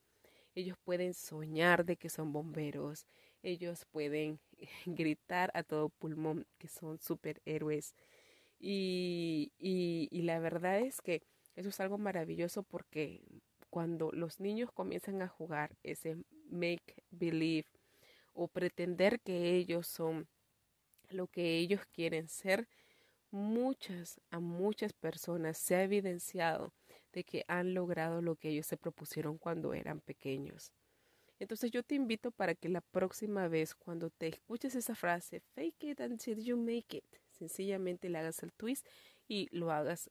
ellos 0.55 0.77
pueden 0.85 1.15
soñar 1.15 1.85
de 1.85 1.97
que 1.97 2.09
son 2.09 2.33
bomberos, 2.33 3.07
ellos 3.43 3.87
pueden 3.91 4.41
gritar 4.87 5.51
a 5.55 5.63
todo 5.63 5.91
pulmón 5.91 6.47
que 6.59 6.69
son 6.69 6.99
superhéroes. 7.01 7.95
Y, 8.59 9.53
y, 9.59 10.09
y 10.11 10.23
la 10.23 10.41
verdad 10.41 10.81
es 10.81 11.01
que 11.03 11.23
eso 11.57 11.69
es 11.69 11.81
algo 11.81 11.99
maravilloso 11.99 12.63
porque 12.63 13.23
cuando 13.71 14.11
los 14.13 14.41
niños 14.41 14.71
comienzan 14.73 15.21
a 15.23 15.29
jugar 15.29 15.77
ese 15.83 16.17
make 16.51 17.03
believe 17.11 17.69
o 18.35 18.49
pretender 18.49 19.21
que 19.21 19.57
ellos 19.57 19.87
son 19.87 20.29
lo 21.11 21.27
que 21.29 21.59
ellos 21.59 21.81
quieren 21.93 22.29
ser, 22.29 22.69
muchas, 23.31 24.21
a 24.31 24.41
muchas 24.41 24.93
personas 24.93 25.59
se 25.59 25.77
ha 25.77 25.83
evidenciado 25.83 26.73
de 27.17 27.25
que 27.25 27.47
han 27.49 27.73
logrado 27.73 28.21
lo 28.21 28.37
que 28.37 28.51
ellos 28.51 28.67
se 28.67 28.77
propusieron 28.77 29.39
cuando 29.39 29.73
eran 29.73 30.03
pequeños. 30.03 30.71
Entonces 31.39 31.71
yo 31.71 31.83
te 31.83 31.95
invito 31.95 32.31
para 32.31 32.55
que 32.55 32.69
la 32.69 32.83
próxima 32.83 33.49
vez 33.49 33.75
cuando 33.75 34.11
te 34.11 34.29
escuches 34.29 34.75
esa 34.75 34.95
frase, 34.95 35.41
fake 35.55 35.85
it 35.85 36.01
until 36.01 36.39
you 36.45 36.59
make 36.59 36.95
it, 36.95 37.07
sencillamente 37.31 38.11
le 38.11 38.19
hagas 38.19 38.43
el 38.43 38.53
twist 38.53 38.87
y 39.29 39.49
lo 39.51 39.73
hagas 39.73 40.11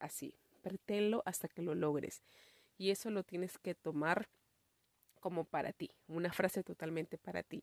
así, 0.00 0.34
preténlo 0.62 1.22
hasta 1.26 1.46
que 1.46 1.62
lo 1.62 1.76
logres. 1.76 2.24
Y 2.76 2.90
eso 2.90 3.10
lo 3.10 3.22
tienes 3.22 3.56
que 3.58 3.76
tomar 3.76 4.28
como 5.20 5.44
para 5.44 5.72
ti, 5.72 5.92
una 6.08 6.32
frase 6.32 6.64
totalmente 6.64 7.18
para 7.18 7.44
ti. 7.44 7.62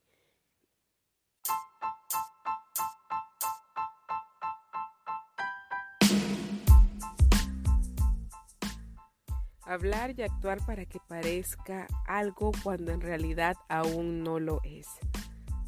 Hablar 9.65 10.13
y 10.17 10.23
actuar 10.23 10.65
para 10.65 10.85
que 10.85 10.99
parezca 11.07 11.87
algo 12.05 12.51
cuando 12.63 12.91
en 12.91 12.99
realidad 12.99 13.55
aún 13.69 14.23
no 14.23 14.39
lo 14.39 14.59
es. 14.63 14.87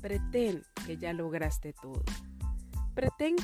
Pretén 0.02 0.64
que 0.86 0.98
ya 0.98 1.14
lograste 1.14 1.74
todo. 1.74 2.04
Pretén 2.94 3.36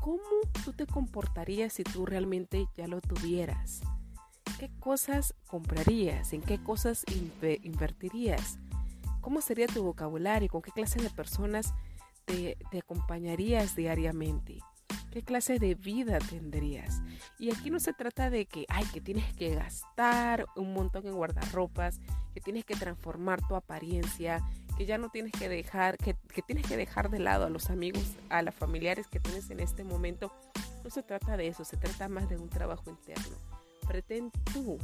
cómo 0.00 0.22
tú 0.64 0.72
te 0.72 0.86
comportarías 0.86 1.72
si 1.72 1.82
tú 1.82 2.06
realmente 2.06 2.66
ya 2.76 2.86
lo 2.86 3.00
tuvieras. 3.00 3.80
¿Qué 4.58 4.70
cosas 4.78 5.34
comprarías? 5.48 6.32
¿En 6.32 6.42
qué 6.42 6.62
cosas 6.62 7.04
invertirías? 7.62 8.58
¿Cómo 9.20 9.40
sería 9.40 9.66
tu 9.66 9.82
vocabulario? 9.82 10.48
¿Con 10.48 10.62
qué 10.62 10.70
clase 10.70 11.02
de 11.02 11.10
personas 11.10 11.74
te, 12.24 12.56
te 12.70 12.78
acompañarías 12.78 13.74
diariamente? 13.74 14.58
¿Qué 15.12 15.22
clase 15.22 15.58
de 15.58 15.74
vida 15.74 16.18
tendrías? 16.18 17.02
Y 17.38 17.52
aquí 17.52 17.68
no 17.70 17.80
se 17.80 17.92
trata 17.92 18.30
de 18.30 18.46
que, 18.46 18.64
ay, 18.70 18.86
que 18.94 19.02
tienes 19.02 19.30
que 19.34 19.54
gastar 19.54 20.46
un 20.56 20.72
montón 20.72 21.06
en 21.06 21.14
guardarropas, 21.14 22.00
que 22.32 22.40
tienes 22.40 22.64
que 22.64 22.74
transformar 22.76 23.46
tu 23.46 23.54
apariencia, 23.54 24.42
que 24.78 24.86
ya 24.86 24.96
no 24.96 25.10
tienes 25.10 25.32
que 25.32 25.50
dejar, 25.50 25.98
que, 25.98 26.14
tienes 26.46 26.66
que 26.66 26.78
dejar 26.78 27.10
de 27.10 27.18
lado 27.18 27.44
a 27.44 27.50
los 27.50 27.68
amigos, 27.68 28.16
a 28.30 28.40
los 28.40 28.54
familiares 28.54 29.06
que 29.06 29.20
tienes 29.20 29.50
en 29.50 29.60
este 29.60 29.84
momento. 29.84 30.32
No 30.82 30.88
se 30.88 31.02
trata 31.02 31.36
de 31.36 31.48
eso, 31.48 31.62
se 31.66 31.76
trata 31.76 32.08
más 32.08 32.30
de 32.30 32.38
un 32.38 32.48
trabajo 32.48 32.88
interno. 32.88 33.36
Pretén 33.86 34.30
tú, 34.54 34.78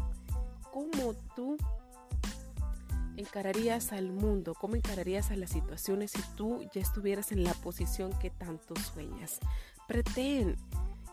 cómo 0.71 1.15
tú 1.35 1.57
encararías 3.17 3.93
al 3.93 4.13
mundo, 4.13 4.55
cómo 4.61 4.77
encararías 4.77 5.31
a 5.31 5.37
las 5.37 5.51
situaciones 5.51 6.11
si 6.11 6.21
tú 6.37 6.69
ya 6.75 6.83
estuvieras 6.83 7.33
en 7.33 7.45
la 7.45 7.55
posición 7.55 8.13
que 8.19 8.29
tanto 8.29 8.77
sueñas. 8.77 9.41
Pretén. 9.89 10.57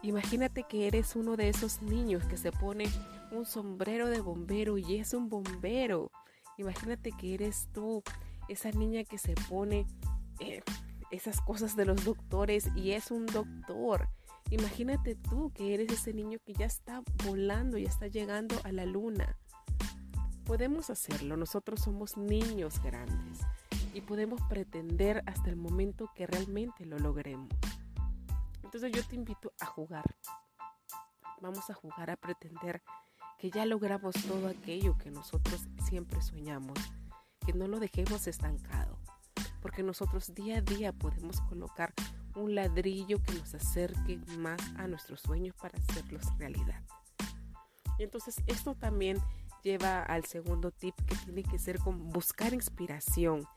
Imagínate 0.03 0.63
que 0.63 0.85
eres 0.85 1.15
uno 1.15 1.37
de 1.37 1.47
esos 1.47 1.81
niños 1.81 2.25
que 2.25 2.35
se 2.35 2.51
pone 2.51 2.85
un 3.31 3.45
sombrero 3.45 4.09
de 4.09 4.19
bombero 4.19 4.77
y 4.77 4.97
es 4.97 5.13
un 5.13 5.29
bombero. 5.29 6.11
Imagínate 6.57 7.13
que 7.13 7.33
eres 7.33 7.69
tú, 7.73 8.03
esa 8.49 8.71
niña 8.71 9.05
que 9.05 9.17
se 9.17 9.33
pone 9.49 9.87
eh, 10.41 10.61
esas 11.09 11.39
cosas 11.39 11.77
de 11.77 11.85
los 11.85 12.03
doctores 12.03 12.69
y 12.75 12.91
es 12.91 13.11
un 13.11 13.25
doctor. 13.27 14.09
Imagínate 14.49 15.15
tú 15.15 15.53
que 15.53 15.73
eres 15.73 15.91
ese 15.93 16.13
niño 16.13 16.39
que 16.45 16.53
ya 16.53 16.65
está 16.65 17.01
volando, 17.25 17.77
ya 17.77 17.87
está 17.87 18.07
llegando 18.07 18.55
a 18.65 18.73
la 18.73 18.85
luna. 18.85 19.37
Podemos 20.43 20.89
hacerlo, 20.89 21.37
nosotros 21.37 21.79
somos 21.79 22.17
niños 22.17 22.83
grandes 22.83 23.39
y 23.93 24.01
podemos 24.01 24.41
pretender 24.49 25.23
hasta 25.27 25.49
el 25.49 25.55
momento 25.55 26.11
que 26.13 26.27
realmente 26.27 26.85
lo 26.85 26.99
logremos. 26.99 27.49
Entonces 28.65 28.91
yo 28.91 29.03
te 29.07 29.15
invito 29.15 29.53
a 29.59 29.67
jugar. 29.67 30.03
Vamos 31.39 31.69
a 31.69 31.75
jugar 31.75 32.09
a 32.09 32.17
pretender 32.17 32.81
que 33.37 33.51
ya 33.51 33.63
logramos 33.65 34.15
todo 34.27 34.47
aquello 34.47 34.97
que 34.97 35.11
nosotros 35.11 35.67
siempre 35.87 36.19
soñamos, 36.21 36.77
que 37.45 37.53
no 37.53 37.67
lo 37.67 37.79
dejemos 37.79 38.25
estancado, 38.25 38.97
porque 39.61 39.83
nosotros 39.83 40.33
día 40.33 40.57
a 40.57 40.61
día 40.61 40.91
podemos 40.93 41.41
colocar 41.41 41.93
un 42.35 42.55
ladrillo 42.55 43.21
que 43.21 43.33
nos 43.33 43.53
acerque 43.53 44.17
más 44.39 44.59
a 44.77 44.87
nuestros 44.87 45.21
sueños 45.21 45.55
para 45.55 45.77
hacerlos 45.77 46.25
realidad. 46.39 46.81
Y 47.99 48.03
entonces 48.03 48.35
esto 48.47 48.73
también 48.73 49.19
lleva 49.61 50.01
al 50.01 50.25
segundo 50.25 50.71
tip 50.71 50.95
que 51.05 51.15
tiene 51.17 51.43
que 51.43 51.59
ser 51.59 51.77
con 51.77 52.09
buscar 52.09 52.53
inspiración, 52.53 53.47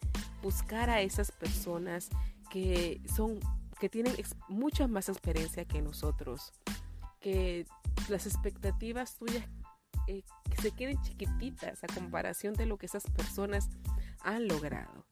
buscar 0.42 0.90
a 0.90 1.00
esas 1.00 1.32
personas 1.32 2.10
que 2.50 3.00
son 3.14 3.40
que 3.78 3.88
tienen 3.88 4.14
mucha 4.48 4.86
más 4.88 5.08
experiencia 5.08 5.64
que 5.64 5.82
nosotros, 5.82 6.52
que 7.20 7.66
las 8.08 8.26
expectativas 8.26 9.16
tuyas 9.16 9.44
eh, 10.06 10.22
se 10.60 10.70
queden 10.70 11.00
chiquititas 11.02 11.84
a 11.84 11.86
comparación 11.86 12.54
de 12.54 12.66
lo 12.66 12.78
que 12.78 12.86
esas 12.86 13.04
personas 13.04 13.68
han 14.22 14.48
logrado. 14.48 15.04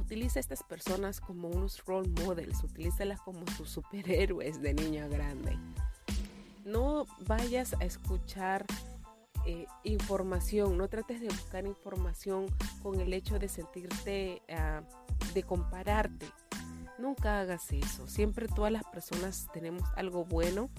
Utiliza 0.00 0.38
a 0.38 0.40
estas 0.40 0.62
personas 0.62 1.20
como 1.20 1.48
unos 1.48 1.84
role 1.84 2.08
models, 2.24 2.62
utilízalas 2.62 3.20
como 3.20 3.44
tus 3.44 3.70
superhéroes 3.70 4.60
de 4.60 4.74
niño 4.74 5.08
grande. 5.08 5.56
No 6.64 7.06
vayas 7.26 7.74
a 7.74 7.84
escuchar 7.84 8.66
eh, 9.46 9.66
información, 9.82 10.78
no 10.78 10.88
trates 10.88 11.20
de 11.20 11.28
buscar 11.28 11.66
información 11.66 12.46
con 12.82 13.00
el 13.00 13.12
hecho 13.12 13.38
de 13.38 13.48
sentirte, 13.48 14.42
ah, 14.50 14.82
de 15.34 15.42
compararte 15.42 16.26
Nunca 17.04 17.40
hagas 17.40 17.70
eso. 17.70 18.08
Siempre 18.08 18.48
todas 18.48 18.72
las 18.72 18.84
personas 18.84 19.46
tenemos 19.52 19.86
algo 19.94 20.24
bueno 20.24 20.70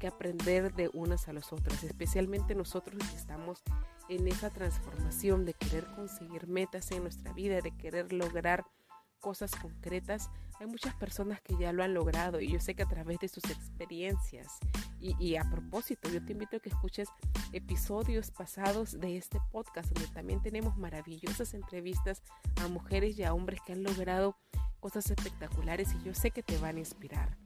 que 0.00 0.08
aprender 0.08 0.74
de 0.74 0.90
unas 0.92 1.28
a 1.28 1.32
las 1.32 1.52
otras, 1.52 1.84
especialmente 1.84 2.56
nosotros 2.56 2.98
que 2.98 3.16
estamos 3.16 3.62
en 4.08 4.26
esa 4.26 4.50
transformación 4.50 5.44
de 5.44 5.54
querer 5.54 5.86
conseguir 5.94 6.48
metas 6.48 6.90
en 6.90 7.04
nuestra 7.04 7.32
vida, 7.34 7.60
de 7.60 7.70
querer 7.70 8.12
lograr 8.12 8.64
cosas 9.20 9.52
concretas. 9.52 10.28
Hay 10.58 10.66
muchas 10.66 10.92
personas 10.96 11.40
que 11.40 11.56
ya 11.56 11.72
lo 11.72 11.84
han 11.84 11.94
logrado 11.94 12.40
y 12.40 12.50
yo 12.50 12.58
sé 12.58 12.74
que 12.74 12.82
a 12.82 12.88
través 12.88 13.20
de 13.20 13.28
sus 13.28 13.44
experiencias 13.44 14.58
y, 14.98 15.14
y, 15.24 15.36
a 15.36 15.48
propósito, 15.48 16.08
yo 16.08 16.20
te 16.24 16.32
invito 16.32 16.56
a 16.56 16.60
que 16.60 16.70
escuches 16.70 17.08
episodios 17.52 18.32
pasados 18.32 18.98
de 18.98 19.16
este 19.16 19.38
podcast 19.52 19.92
donde 19.92 20.12
también 20.12 20.42
tenemos 20.42 20.76
maravillosas 20.76 21.54
entrevistas 21.54 22.24
a 22.56 22.66
mujeres 22.66 23.16
y 23.20 23.22
a 23.22 23.34
hombres 23.34 23.60
que 23.64 23.72
han 23.72 23.84
logrado 23.84 24.36
cosas 24.80 25.10
espectaculares 25.10 25.94
y 25.94 26.04
yo 26.04 26.14
sé 26.14 26.30
que 26.30 26.42
te 26.42 26.58
van 26.58 26.76
a 26.76 26.80
inspirar. 26.80 27.36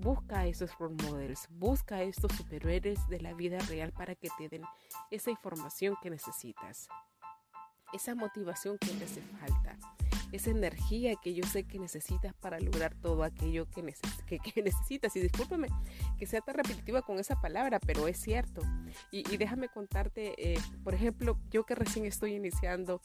Busca 0.00 0.46
esos 0.46 0.78
role 0.78 0.96
models, 1.04 1.46
busca 1.50 2.02
estos 2.02 2.32
superhéroes 2.32 3.06
de 3.08 3.20
la 3.20 3.34
vida 3.34 3.58
real 3.68 3.92
para 3.92 4.14
que 4.14 4.28
te 4.38 4.48
den 4.48 4.62
esa 5.10 5.30
información 5.30 5.96
que 6.02 6.08
necesitas, 6.08 6.88
esa 7.92 8.14
motivación 8.14 8.78
que 8.78 8.88
te 8.88 9.04
hace 9.04 9.20
falta, 9.20 9.76
esa 10.32 10.50
energía 10.50 11.16
que 11.16 11.34
yo 11.34 11.44
sé 11.44 11.64
que 11.64 11.78
necesitas 11.78 12.34
para 12.34 12.60
lograr 12.60 12.94
todo 12.94 13.24
aquello 13.24 13.66
que, 13.70 13.82
necesitas. 14.62 15.14
Y 15.16 15.20
discúlpame 15.20 15.68
que 16.18 16.26
sea 16.26 16.40
tan 16.40 16.54
repetitiva 16.54 17.02
con 17.02 17.18
esa 17.18 17.40
palabra, 17.40 17.80
pero 17.80 18.08
es 18.08 18.18
cierto. 18.18 18.62
Y, 19.10 19.36
déjame 19.36 19.68
contarte, 19.68 20.34
eh, 20.38 20.58
por 20.84 20.94
ejemplo, 20.94 21.38
yo 21.50 21.64
que 21.64 21.74
recién 21.74 22.06
estoy 22.06 22.34
iniciando 22.34 23.00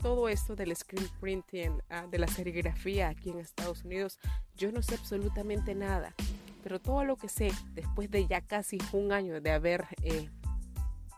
todo 0.00 0.28
esto 0.28 0.56
del 0.56 0.74
screen 0.74 1.08
printing, 1.20 1.82
ah, 1.90 2.06
de 2.06 2.18
la 2.18 2.26
serigrafía 2.26 3.08
aquí 3.08 3.30
en 3.30 3.38
Estados 3.38 3.84
Unidos, 3.84 4.18
yo 4.56 4.72
no 4.72 4.82
sé 4.82 4.94
absolutamente 4.94 5.74
nada. 5.74 6.14
Pero 6.62 6.80
todo 6.80 7.04
lo 7.04 7.16
que 7.16 7.28
sé, 7.28 7.52
después 7.74 8.10
de 8.10 8.26
ya 8.26 8.40
casi 8.40 8.78
un 8.92 9.12
año 9.12 9.40
de 9.40 9.50
haber 9.50 9.86
eh, 10.02 10.28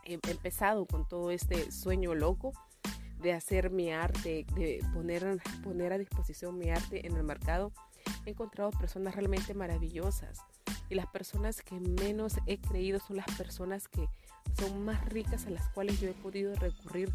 em, 0.03 0.19
empezado 0.29 0.85
con 0.85 1.07
todo 1.07 1.31
este 1.31 1.71
sueño 1.71 2.13
loco 2.15 2.53
de 3.21 3.33
hacer 3.33 3.71
mi 3.71 3.91
arte, 3.91 4.45
de 4.55 4.81
poner, 4.93 5.41
poner 5.63 5.93
a 5.93 5.97
disposición 5.97 6.57
mi 6.57 6.69
arte 6.69 7.07
en 7.07 7.15
el 7.15 7.23
mercado, 7.23 7.71
he 8.25 8.31
encontrado 8.31 8.71
personas 8.71 9.15
realmente 9.15 9.53
maravillosas. 9.53 10.39
Y 10.89 10.95
las 10.95 11.07
personas 11.07 11.61
que 11.61 11.79
menos 11.79 12.35
he 12.45 12.59
creído 12.59 12.99
son 12.99 13.15
las 13.15 13.25
personas 13.37 13.87
que 13.87 14.07
son 14.59 14.83
más 14.83 15.03
ricas 15.05 15.47
a 15.47 15.49
las 15.49 15.69
cuales 15.69 15.99
yo 15.99 16.09
he 16.09 16.13
podido 16.13 16.53
recurrir 16.55 17.11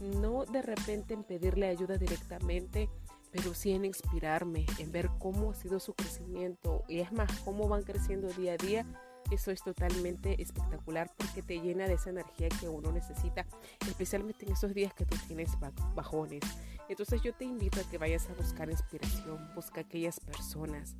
no 0.00 0.44
de 0.44 0.62
repente 0.62 1.14
en 1.14 1.24
pedirle 1.24 1.68
ayuda 1.68 1.98
directamente, 1.98 2.88
pero 3.30 3.54
sí 3.54 3.72
en 3.72 3.84
inspirarme, 3.84 4.66
en 4.78 4.90
ver 4.92 5.10
cómo 5.18 5.52
ha 5.52 5.54
sido 5.54 5.78
su 5.78 5.94
crecimiento 5.94 6.84
y 6.88 7.00
es 7.00 7.12
más, 7.12 7.30
cómo 7.40 7.68
van 7.68 7.82
creciendo 7.82 8.28
día 8.28 8.54
a 8.54 8.56
día. 8.56 8.86
Eso 9.30 9.52
es 9.52 9.62
totalmente 9.62 10.42
espectacular 10.42 11.12
porque 11.16 11.42
te 11.42 11.60
llena 11.60 11.86
de 11.86 11.94
esa 11.94 12.10
energía 12.10 12.48
que 12.48 12.68
uno 12.68 12.90
necesita, 12.90 13.46
especialmente 13.86 14.44
en 14.44 14.52
esos 14.52 14.74
días 14.74 14.92
que 14.92 15.06
tú 15.06 15.16
tienes 15.28 15.50
bajones. 15.94 16.42
Entonces 16.88 17.22
yo 17.22 17.32
te 17.32 17.44
invito 17.44 17.80
a 17.80 17.88
que 17.88 17.98
vayas 17.98 18.28
a 18.28 18.34
buscar 18.34 18.68
inspiración, 18.70 19.54
busca 19.54 19.82
aquellas 19.82 20.18
personas. 20.18 20.96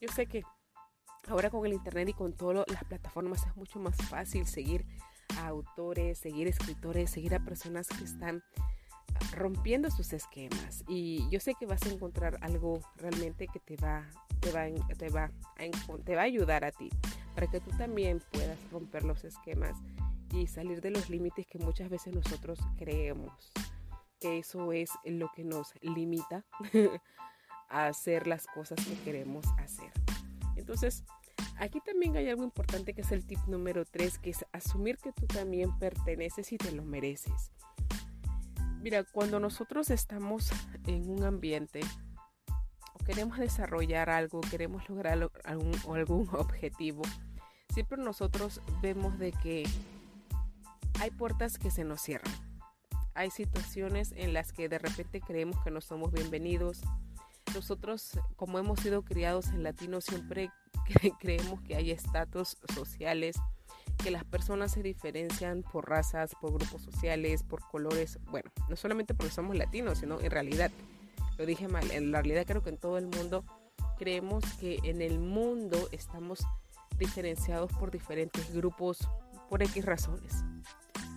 Yo 0.00 0.08
sé 0.14 0.26
que 0.26 0.42
ahora 1.26 1.50
con 1.50 1.66
el 1.66 1.72
internet 1.72 2.10
y 2.10 2.12
con 2.12 2.32
todas 2.32 2.64
las 2.70 2.84
plataformas 2.84 3.44
es 3.44 3.56
mucho 3.56 3.80
más 3.80 3.96
fácil 4.08 4.46
seguir 4.46 4.86
a 5.38 5.48
autores, 5.48 6.18
seguir 6.18 6.48
escritores, 6.48 7.10
seguir 7.10 7.34
a 7.34 7.44
personas 7.44 7.88
que 7.88 8.04
están 8.04 8.42
rompiendo 9.32 9.90
sus 9.90 10.12
esquemas 10.12 10.84
y 10.88 11.28
yo 11.30 11.40
sé 11.40 11.54
que 11.58 11.66
vas 11.66 11.82
a 11.82 11.90
encontrar 11.90 12.38
algo 12.40 12.80
realmente 12.96 13.46
que 13.46 13.60
te 13.60 13.76
va 13.76 14.08
te 14.40 14.52
va, 14.52 14.66
te 14.98 15.08
va, 15.08 15.30
te 16.04 16.14
va 16.14 16.22
a 16.22 16.24
ayudar 16.24 16.64
a 16.64 16.70
ti 16.70 16.90
para 17.34 17.46
que 17.46 17.60
tú 17.60 17.70
también 17.78 18.22
puedas 18.30 18.58
romper 18.70 19.04
los 19.04 19.24
esquemas 19.24 19.76
y 20.34 20.46
salir 20.46 20.80
de 20.80 20.90
los 20.90 21.08
límites 21.08 21.46
que 21.46 21.58
muchas 21.58 21.88
veces 21.88 22.14
nosotros 22.14 22.58
creemos 22.76 23.52
que 24.20 24.38
eso 24.38 24.72
es 24.72 24.90
lo 25.04 25.30
que 25.34 25.44
nos 25.44 25.72
limita 25.80 26.44
a 27.68 27.86
hacer 27.86 28.26
las 28.26 28.46
cosas 28.46 28.84
que 28.86 28.94
queremos 29.02 29.44
hacer. 29.58 29.92
Entonces, 30.56 31.04
Aquí 31.58 31.80
también 31.80 32.16
hay 32.16 32.28
algo 32.28 32.44
importante 32.44 32.94
que 32.94 33.02
es 33.02 33.12
el 33.12 33.24
tip 33.24 33.38
número 33.46 33.84
3, 33.84 34.18
que 34.18 34.30
es 34.30 34.44
asumir 34.52 34.98
que 34.98 35.12
tú 35.12 35.26
también 35.26 35.78
perteneces 35.78 36.52
y 36.52 36.58
te 36.58 36.72
lo 36.72 36.84
mereces. 36.84 37.52
Mira, 38.82 39.02
cuando 39.04 39.40
nosotros 39.40 39.88
estamos 39.90 40.50
en 40.86 41.08
un 41.08 41.24
ambiente 41.24 41.80
o 42.92 43.04
queremos 43.04 43.38
desarrollar 43.38 44.10
algo, 44.10 44.40
queremos 44.42 44.86
lograr 44.88 45.30
algún, 45.44 45.74
algún 45.88 46.28
objetivo, 46.32 47.02
siempre 47.72 47.96
nosotros 47.96 48.60
vemos 48.82 49.18
de 49.18 49.32
que 49.32 49.64
hay 51.00 51.10
puertas 51.10 51.58
que 51.58 51.70
se 51.70 51.84
nos 51.84 52.02
cierran. 52.02 52.34
Hay 53.14 53.30
situaciones 53.30 54.12
en 54.16 54.32
las 54.32 54.52
que 54.52 54.68
de 54.68 54.78
repente 54.78 55.20
creemos 55.20 55.62
que 55.62 55.70
no 55.70 55.80
somos 55.80 56.12
bienvenidos. 56.12 56.82
Nosotros, 57.54 58.18
como 58.36 58.58
hemos 58.58 58.80
sido 58.80 59.02
criados 59.02 59.48
en 59.48 59.62
latino, 59.62 60.00
siempre 60.00 60.50
creemos 61.18 61.60
que 61.62 61.76
hay 61.76 61.90
estatus 61.90 62.56
sociales 62.74 63.36
que 64.02 64.10
las 64.10 64.24
personas 64.24 64.72
se 64.72 64.82
diferencian 64.82 65.62
por 65.62 65.88
razas, 65.88 66.34
por 66.40 66.52
grupos 66.52 66.82
sociales, 66.82 67.42
por 67.42 67.60
colores. 67.68 68.18
Bueno, 68.30 68.50
no 68.68 68.76
solamente 68.76 69.14
porque 69.14 69.32
somos 69.32 69.56
latinos, 69.56 69.98
sino 69.98 70.20
en 70.20 70.30
realidad, 70.30 70.70
lo 71.38 71.46
dije 71.46 71.68
mal, 71.68 71.90
en 71.90 72.12
realidad 72.12 72.44
creo 72.46 72.62
que 72.62 72.70
en 72.70 72.76
todo 72.76 72.98
el 72.98 73.06
mundo 73.06 73.44
creemos 73.98 74.44
que 74.58 74.80
en 74.84 75.00
el 75.00 75.18
mundo 75.20 75.88
estamos 75.92 76.44
diferenciados 76.98 77.72
por 77.72 77.90
diferentes 77.90 78.52
grupos 78.52 79.08
por 79.48 79.62
X 79.62 79.84
razones. 79.84 80.44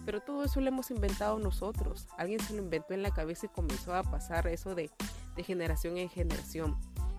Pero 0.05 0.21
todo 0.21 0.45
eso 0.45 0.61
lo 0.61 0.69
hemos 0.69 0.89
inventado 0.89 1.37
nosotros. 1.37 2.07
Alguien 2.17 2.39
se 2.39 2.53
lo 2.53 2.61
inventó 2.61 2.93
en 2.93 3.01
la 3.01 3.11
cabeza 3.11 3.47
y 3.47 3.49
comenzó 3.49 3.93
a 3.93 4.03
pasar 4.03 4.47
eso 4.47 4.73
de, 4.73 4.89
de 5.35 5.43
generación 5.43 5.97
en 5.97 6.09
generación. 6.09 6.77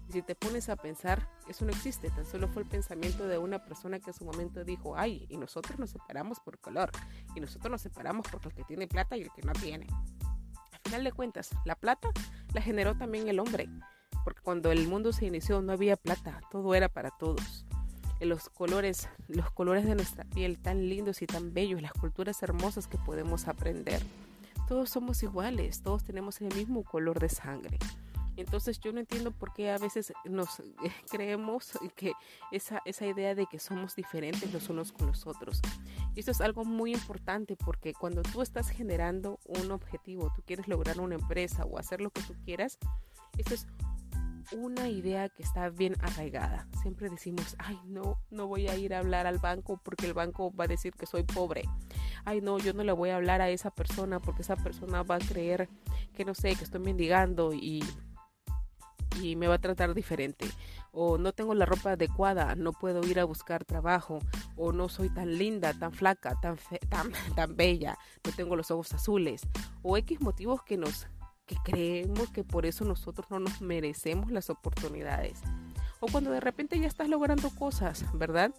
Y 0.09 0.12
si 0.12 0.23
te 0.23 0.35
pones 0.35 0.71
a 0.71 0.77
pensar, 0.77 1.29
eso 1.49 1.66
no 1.66 1.71
existe, 1.71 2.09
tan 2.09 2.25
solo 2.25 2.49
fue 2.49 2.62
el 2.62 2.68
pensamiento 2.68 3.29
de 3.29 3.37
una 3.37 3.62
persona 3.62 4.01
que 4.01 4.11
en 4.11 4.14
su 4.14 4.25
momento 4.25 4.64
dijo, 4.64 4.97
ay, 4.97 5.27
y 5.29 5.37
nosotros 5.37 5.79
nos 5.79 5.90
separamos 5.90 6.40
por 6.40 6.59
color, 6.59 6.90
y 7.35 7.40
nosotros 7.40 7.71
nos 7.71 7.83
separamos 7.83 8.27
por 8.29 8.40
el 8.47 8.55
que 8.55 8.64
tiene 8.64 8.88
plata 8.88 9.18
y 9.18 9.23
el 9.23 9.31
que 9.33 9.42
no 9.42 9.53
tiene. 9.53 9.87
Al 10.73 10.81
final 10.83 11.05
de 11.05 11.12
cuentas, 11.12 11.51
la 11.66 11.75
plata 11.75 12.09
la 12.55 12.62
generó 12.62 12.97
también 12.97 13.29
el 13.29 13.38
hombre, 13.38 13.68
porque 14.25 14.40
cuando 14.40 14.73
el 14.73 14.88
mundo 14.88 15.12
se 15.12 15.27
inició 15.27 15.61
no 15.61 15.73
había 15.73 15.97
plata, 15.97 16.40
todo 16.51 16.75
era 16.75 16.88
para 16.88 17.11
todos. 17.11 17.66
Los 18.21 18.49
colores, 18.49 19.09
los 19.29 19.51
colores 19.51 19.85
de 19.85 19.94
nuestra 19.94 20.25
piel 20.25 20.59
tan 20.59 20.88
lindos 20.88 21.21
y 21.21 21.27
tan 21.27 21.53
bellos, 21.53 21.83
las 21.83 21.92
culturas 21.92 22.42
hermosas 22.42 22.88
que 22.88 22.97
podemos 22.97 23.47
aprender. 23.47 24.03
Todos 24.66 24.88
somos 24.88 25.23
iguales, 25.23 25.83
todos 25.83 26.03
tenemos 26.03 26.40
el 26.40 26.55
mismo 26.55 26.83
color 26.83 27.21
de 27.21 27.29
sangre. 27.29 27.79
Entonces 28.38 28.79
yo 28.79 28.92
no 28.92 29.01
entiendo 29.01 29.33
por 29.33 29.53
qué 29.53 29.70
a 29.70 29.79
veces 29.79 30.12
nos 30.24 30.62
creemos 31.11 31.72
que 31.96 32.12
esa, 32.53 32.81
esa 32.85 33.07
idea 33.07 33.35
de 33.35 33.46
que 33.46 33.59
somos 33.59 33.96
diferentes 33.96 34.53
los 34.53 34.68
unos 34.68 34.92
con 34.92 35.09
los 35.09 35.27
otros. 35.27 35.61
Y 36.14 36.20
esto 36.20 36.31
es 36.31 36.40
algo 36.40 36.64
muy 36.64 36.92
importante 36.92 37.57
porque 37.57 37.92
cuando 37.92 38.22
tú 38.22 38.40
estás 38.40 38.70
generando 38.70 39.40
un 39.44 39.70
objetivo, 39.72 40.33
tú 40.35 40.42
quieres 40.46 40.68
lograr 40.68 41.01
una 41.01 41.16
empresa 41.16 41.64
o 41.64 41.79
hacer 41.79 42.01
lo 42.01 42.11
que 42.11 42.22
tú 42.22 42.35
quieras, 42.44 42.79
esto 43.37 43.55
es 43.55 43.66
una 44.53 44.88
idea 44.88 45.29
que 45.29 45.42
está 45.42 45.68
bien 45.68 45.94
arraigada. 46.01 46.66
Siempre 46.81 47.11
decimos, 47.11 47.57
ay, 47.59 47.79
no, 47.87 48.18
no 48.31 48.46
voy 48.46 48.68
a 48.68 48.77
ir 48.77 48.94
a 48.94 49.01
hablar 49.01 49.27
al 49.27 49.38
banco 49.38 49.81
porque 49.83 50.07
el 50.07 50.14
banco 50.14 50.55
va 50.55 50.64
a 50.64 50.68
decir 50.68 50.94
que 50.94 51.07
soy 51.07 51.22
pobre. 51.22 51.64
Ay, 52.24 52.40
no, 52.40 52.59
yo 52.59 52.72
no 52.72 52.85
le 52.85 52.92
voy 52.92 53.11
a 53.11 53.16
hablar 53.16 53.40
a 53.42 53.51
esa 53.51 53.70
persona 53.70 54.20
porque 54.20 54.42
esa 54.42 54.57
persona 54.57 55.03
va 55.03 55.16
a 55.16 55.18
creer 55.18 55.68
que 56.14 56.24
no 56.24 56.35
sé, 56.35 56.55
que 56.55 56.64
estoy 56.64 56.81
mendigando 56.81 57.53
y 57.53 57.85
y 59.21 59.37
me 59.37 59.49
va 59.49 59.55
a 59.55 59.61
tratar 59.61 59.94
diferente 59.94 60.47
o 60.92 61.18
no 61.18 61.33
tengo 61.33 61.55
la 61.55 61.66
ropa 61.66 61.92
adecuada, 61.92 62.55
no 62.55 62.73
puedo 62.73 63.07
ir 63.07 63.21
a 63.21 63.25
buscar 63.25 63.64
trabajo 63.64 64.21
o 64.57 64.73
no 64.73 64.88
soy 64.88 65.11
tan 65.11 65.38
linda, 65.38 65.73
tan 65.75 65.92
flaca, 65.92 66.35
tan 66.40 66.57
tan, 66.88 67.12
tan 67.35 67.57
bella, 67.57 67.99
no 68.25 68.33
tengo 68.33 68.57
los 68.57 68.71
ojos 68.71 68.92
azules 68.92 69.42
o 69.83 69.97
X 69.97 70.21
motivos 70.21 70.62
que 70.62 70.77
nos 70.77 71.07
que 71.47 71.57
creemos 71.64 72.29
que 72.31 72.44
por 72.44 72.66
eso 72.66 72.85
nosotros 72.85 73.31
no 73.31 73.40
nos 73.40 73.62
merecemos 73.62 74.31
las 74.31 74.51
oportunidades. 74.51 75.40
O 75.99 76.07
cuando 76.07 76.31
de 76.31 76.40
repente 76.40 76.79
ya 76.79 76.87
estás 76.87 77.09
logrando 77.09 77.49
cosas, 77.51 78.05
¿verdad? 78.12 78.55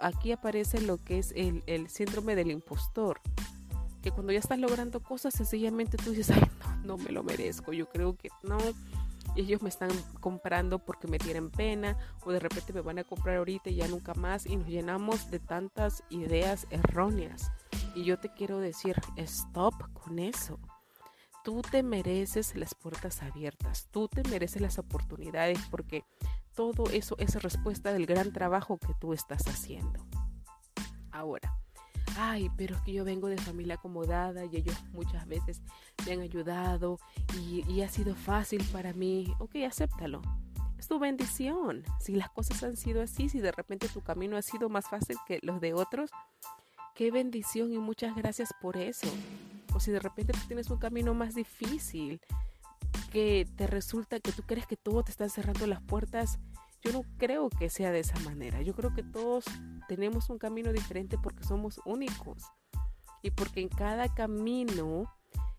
Aquí 0.00 0.32
aparece 0.32 0.80
lo 0.80 0.98
que 0.98 1.18
es 1.18 1.32
el, 1.36 1.62
el 1.66 1.88
síndrome 1.88 2.34
del 2.34 2.50
impostor. 2.50 3.20
Que 4.02 4.10
cuando 4.10 4.32
ya 4.32 4.40
estás 4.40 4.58
logrando 4.58 5.00
cosas, 5.00 5.34
sencillamente 5.34 5.96
tú 5.96 6.10
dices, 6.10 6.36
no, 6.36 6.76
no 6.84 6.98
me 6.98 7.12
lo 7.12 7.22
merezco. 7.22 7.72
Yo 7.72 7.88
creo 7.88 8.16
que 8.16 8.28
no, 8.42 8.58
ellos 9.34 9.62
me 9.62 9.68
están 9.68 9.90
comprando 10.20 10.78
porque 10.78 11.08
me 11.08 11.18
tienen 11.18 11.50
pena 11.50 11.96
o 12.24 12.32
de 12.32 12.38
repente 12.38 12.72
me 12.72 12.80
van 12.80 12.98
a 12.98 13.04
comprar 13.04 13.36
ahorita 13.36 13.70
y 13.70 13.76
ya 13.76 13.88
nunca 13.88 14.14
más 14.14 14.46
y 14.46 14.56
nos 14.56 14.68
llenamos 14.68 15.30
de 15.30 15.38
tantas 15.38 16.02
ideas 16.10 16.66
erróneas. 16.70 17.50
Y 17.94 18.04
yo 18.04 18.18
te 18.18 18.32
quiero 18.32 18.58
decir, 18.58 18.96
stop 19.16 19.74
con 19.92 20.18
eso. 20.18 20.58
Tú 21.44 21.62
te 21.62 21.82
mereces 21.82 22.56
las 22.56 22.74
puertas 22.74 23.22
abiertas, 23.22 23.88
tú 23.90 24.08
te 24.08 24.22
mereces 24.28 24.60
las 24.60 24.78
oportunidades 24.78 25.58
porque 25.70 26.04
todo 26.54 26.90
eso 26.90 27.16
es 27.18 27.40
respuesta 27.42 27.92
del 27.92 28.06
gran 28.06 28.32
trabajo 28.32 28.78
que 28.78 28.94
tú 29.00 29.12
estás 29.12 29.46
haciendo. 29.46 30.04
Ahora, 31.12 31.56
ay, 32.16 32.50
pero 32.56 32.76
es 32.76 32.82
que 32.82 32.92
yo 32.92 33.04
vengo 33.04 33.28
de 33.28 33.38
familia 33.38 33.74
acomodada 33.74 34.44
y 34.44 34.56
ellos 34.56 34.76
muchas 34.92 35.26
veces 35.26 35.62
me 36.04 36.12
han 36.12 36.20
ayudado 36.20 36.98
y, 37.40 37.80
ha 37.82 37.88
sido 37.88 38.14
fácil 38.14 38.64
para 38.72 38.92
mí. 38.92 39.32
Ok, 39.38 39.56
acéptalo. 39.66 40.22
Es 40.78 40.88
tu 40.88 40.98
bendición. 40.98 41.84
Si 42.00 42.14
las 42.14 42.30
cosas 42.30 42.62
han 42.62 42.76
sido 42.76 43.02
así, 43.02 43.28
si 43.28 43.40
de 43.40 43.52
repente 43.52 43.88
tu 43.88 44.00
camino 44.00 44.36
ha 44.36 44.42
sido 44.42 44.68
más 44.68 44.88
fácil 44.88 45.16
que 45.26 45.38
los 45.42 45.60
de 45.60 45.74
otros, 45.74 46.10
qué 46.94 47.10
bendición 47.10 47.72
y 47.72 47.78
muchas 47.78 48.14
gracias 48.16 48.52
por 48.60 48.76
eso. 48.76 49.06
O 49.74 49.80
si 49.80 49.90
de 49.90 50.00
repente 50.00 50.32
tú 50.32 50.40
tienes 50.46 50.70
un 50.70 50.78
camino 50.78 51.14
más 51.14 51.34
difícil, 51.34 52.20
que 53.12 53.46
te 53.56 53.66
resulta 53.66 54.20
que 54.20 54.32
tú 54.32 54.42
crees 54.42 54.66
que 54.66 54.76
todo 54.76 55.02
te 55.02 55.10
está 55.10 55.28
cerrando 55.28 55.66
las 55.66 55.80
puertas, 55.82 56.38
yo 56.86 56.92
no 56.92 57.04
creo 57.18 57.50
que 57.50 57.68
sea 57.68 57.90
de 57.90 58.00
esa 58.00 58.18
manera. 58.20 58.62
Yo 58.62 58.74
creo 58.74 58.94
que 58.94 59.02
todos 59.02 59.44
tenemos 59.88 60.30
un 60.30 60.38
camino 60.38 60.72
diferente 60.72 61.18
porque 61.18 61.42
somos 61.42 61.80
únicos 61.84 62.44
y 63.22 63.32
porque 63.32 63.60
en 63.60 63.68
cada 63.68 64.12
camino 64.14 65.12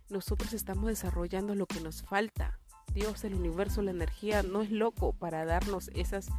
nosotros 0.10 0.54
estamos 0.54 0.86
desarrollando 0.86 1.54
lo 1.54 1.66
que 1.66 1.82
nos 1.82 2.02
falta. 2.02 2.60
Dios, 2.94 3.26
el 3.26 3.36
universo, 3.36 3.82
la 3.82 3.92
energía 3.92 4.42
no 4.42 4.62
es 4.62 4.72
loco 4.72 5.12
para 5.12 5.44
darnos 5.44 5.90
esas, 5.90 6.30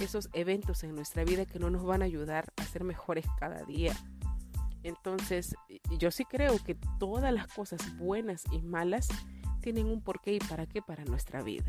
esos 0.00 0.30
eventos 0.32 0.82
en 0.82 0.94
nuestra 0.94 1.24
vida 1.24 1.44
que 1.44 1.58
no 1.58 1.68
nos 1.68 1.84
van 1.84 2.00
a 2.00 2.06
ayudar 2.06 2.52
a 2.56 2.64
ser 2.64 2.84
mejores 2.84 3.26
cada 3.38 3.62
día. 3.64 3.94
Entonces, 4.82 5.54
yo 5.98 6.10
sí 6.10 6.24
creo 6.24 6.58
que 6.64 6.74
todas 6.98 7.32
las 7.34 7.48
cosas 7.48 7.96
buenas 7.98 8.44
y 8.50 8.62
malas 8.62 9.08
tienen 9.60 9.86
un 9.86 10.00
porqué 10.00 10.34
y 10.34 10.38
para 10.38 10.66
qué 10.66 10.80
para 10.80 11.04
nuestra 11.04 11.42
vida. 11.42 11.68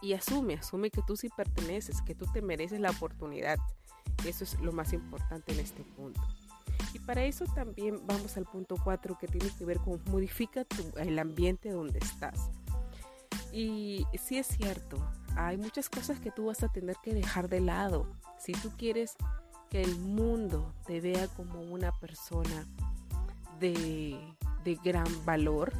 Y 0.00 0.12
asume, 0.12 0.54
asume 0.54 0.90
que 0.90 1.02
tú 1.02 1.16
sí 1.16 1.28
perteneces, 1.28 2.02
que 2.02 2.14
tú 2.14 2.26
te 2.32 2.42
mereces 2.42 2.80
la 2.80 2.90
oportunidad. 2.90 3.58
Eso 4.24 4.44
es 4.44 4.58
lo 4.60 4.72
más 4.72 4.92
importante 4.92 5.52
en 5.52 5.60
este 5.60 5.82
punto. 5.82 6.20
Y 6.92 6.98
para 7.00 7.24
eso 7.24 7.44
también 7.54 8.00
vamos 8.06 8.36
al 8.36 8.44
punto 8.44 8.76
4 8.82 9.18
que 9.18 9.26
tiene 9.26 9.50
que 9.56 9.64
ver 9.64 9.78
con 9.78 10.00
modifica 10.10 10.64
el 10.96 11.18
ambiente 11.18 11.70
donde 11.70 11.98
estás. 11.98 12.50
Y 13.52 14.06
sí 14.18 14.38
es 14.38 14.46
cierto, 14.46 14.96
hay 15.36 15.56
muchas 15.56 15.88
cosas 15.88 16.20
que 16.20 16.30
tú 16.30 16.46
vas 16.46 16.62
a 16.62 16.68
tener 16.68 16.96
que 17.02 17.14
dejar 17.14 17.48
de 17.48 17.60
lado. 17.60 18.06
Si 18.38 18.52
tú 18.52 18.70
quieres 18.76 19.16
que 19.70 19.82
el 19.82 19.96
mundo 19.96 20.74
te 20.86 21.00
vea 21.00 21.28
como 21.28 21.60
una 21.60 21.92
persona 21.92 22.66
de, 23.58 24.18
de 24.64 24.74
gran 24.76 25.08
valor, 25.24 25.72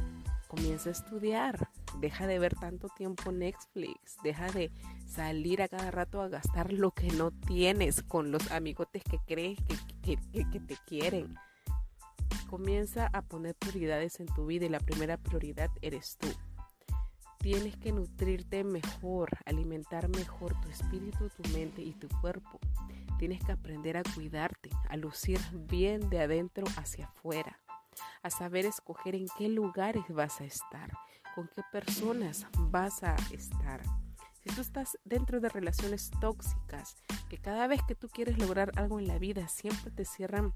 comienza 0.47 0.89
a 0.89 0.93
estudiar, 0.93 1.69
deja 1.99 2.27
de 2.27 2.39
ver 2.39 2.55
tanto 2.55 2.87
tiempo 2.89 3.31
Netflix, 3.31 4.17
deja 4.23 4.51
de 4.51 4.71
salir 5.05 5.61
a 5.61 5.67
cada 5.67 5.91
rato 5.91 6.21
a 6.21 6.29
gastar 6.29 6.73
lo 6.73 6.91
que 6.91 7.07
no 7.07 7.31
tienes 7.31 8.03
con 8.03 8.31
los 8.31 8.51
amigotes 8.51 9.03
que 9.03 9.19
crees 9.19 9.59
que, 10.01 10.17
que, 10.31 10.59
te 10.59 10.77
quieren. 10.87 11.35
Comienza 12.49 13.09
a 13.13 13.21
poner 13.21 13.55
prioridades 13.55 14.19
en 14.19 14.27
tu 14.27 14.45
vida 14.45 14.65
y 14.65 14.69
la 14.69 14.79
primera 14.79 15.17
prioridad 15.17 15.69
eres 15.81 16.17
tú. 16.17 16.27
Tienes 17.39 17.77
que 17.77 17.91
nutrirte 17.91 18.63
mejor, 18.63 19.29
alimentar 19.45 20.09
mejor 20.09 20.59
tu 20.61 20.69
espíritu, 20.69 21.29
tu 21.29 21.49
mente 21.49 21.81
y 21.81 21.93
tu 21.93 22.07
cuerpo. 22.21 22.59
Tienes 23.17 23.43
que 23.43 23.51
aprender 23.51 23.97
a 23.97 24.03
cuidarte, 24.03 24.69
a 24.89 24.97
lucir 24.97 25.39
bien 25.53 26.09
de 26.09 26.21
adentro 26.21 26.65
hacia 26.75 27.05
afuera 27.05 27.59
a 28.23 28.29
saber 28.29 28.65
escoger 28.65 29.15
en 29.15 29.27
qué 29.37 29.49
lugares 29.49 30.03
vas 30.09 30.41
a 30.41 30.45
estar, 30.45 30.91
con 31.35 31.49
qué 31.55 31.61
personas 31.71 32.45
vas 32.69 33.03
a 33.03 33.15
estar. 33.31 33.81
Si 34.43 34.49
tú 34.55 34.61
estás 34.61 34.97
dentro 35.03 35.39
de 35.39 35.49
relaciones 35.49 36.11
tóxicas, 36.21 36.95
que 37.29 37.37
cada 37.37 37.67
vez 37.67 37.81
que 37.87 37.95
tú 37.95 38.07
quieres 38.07 38.37
lograr 38.37 38.71
algo 38.75 38.99
en 38.99 39.07
la 39.07 39.19
vida 39.19 39.47
siempre 39.47 39.91
te 39.91 40.05
cierran, 40.05 40.53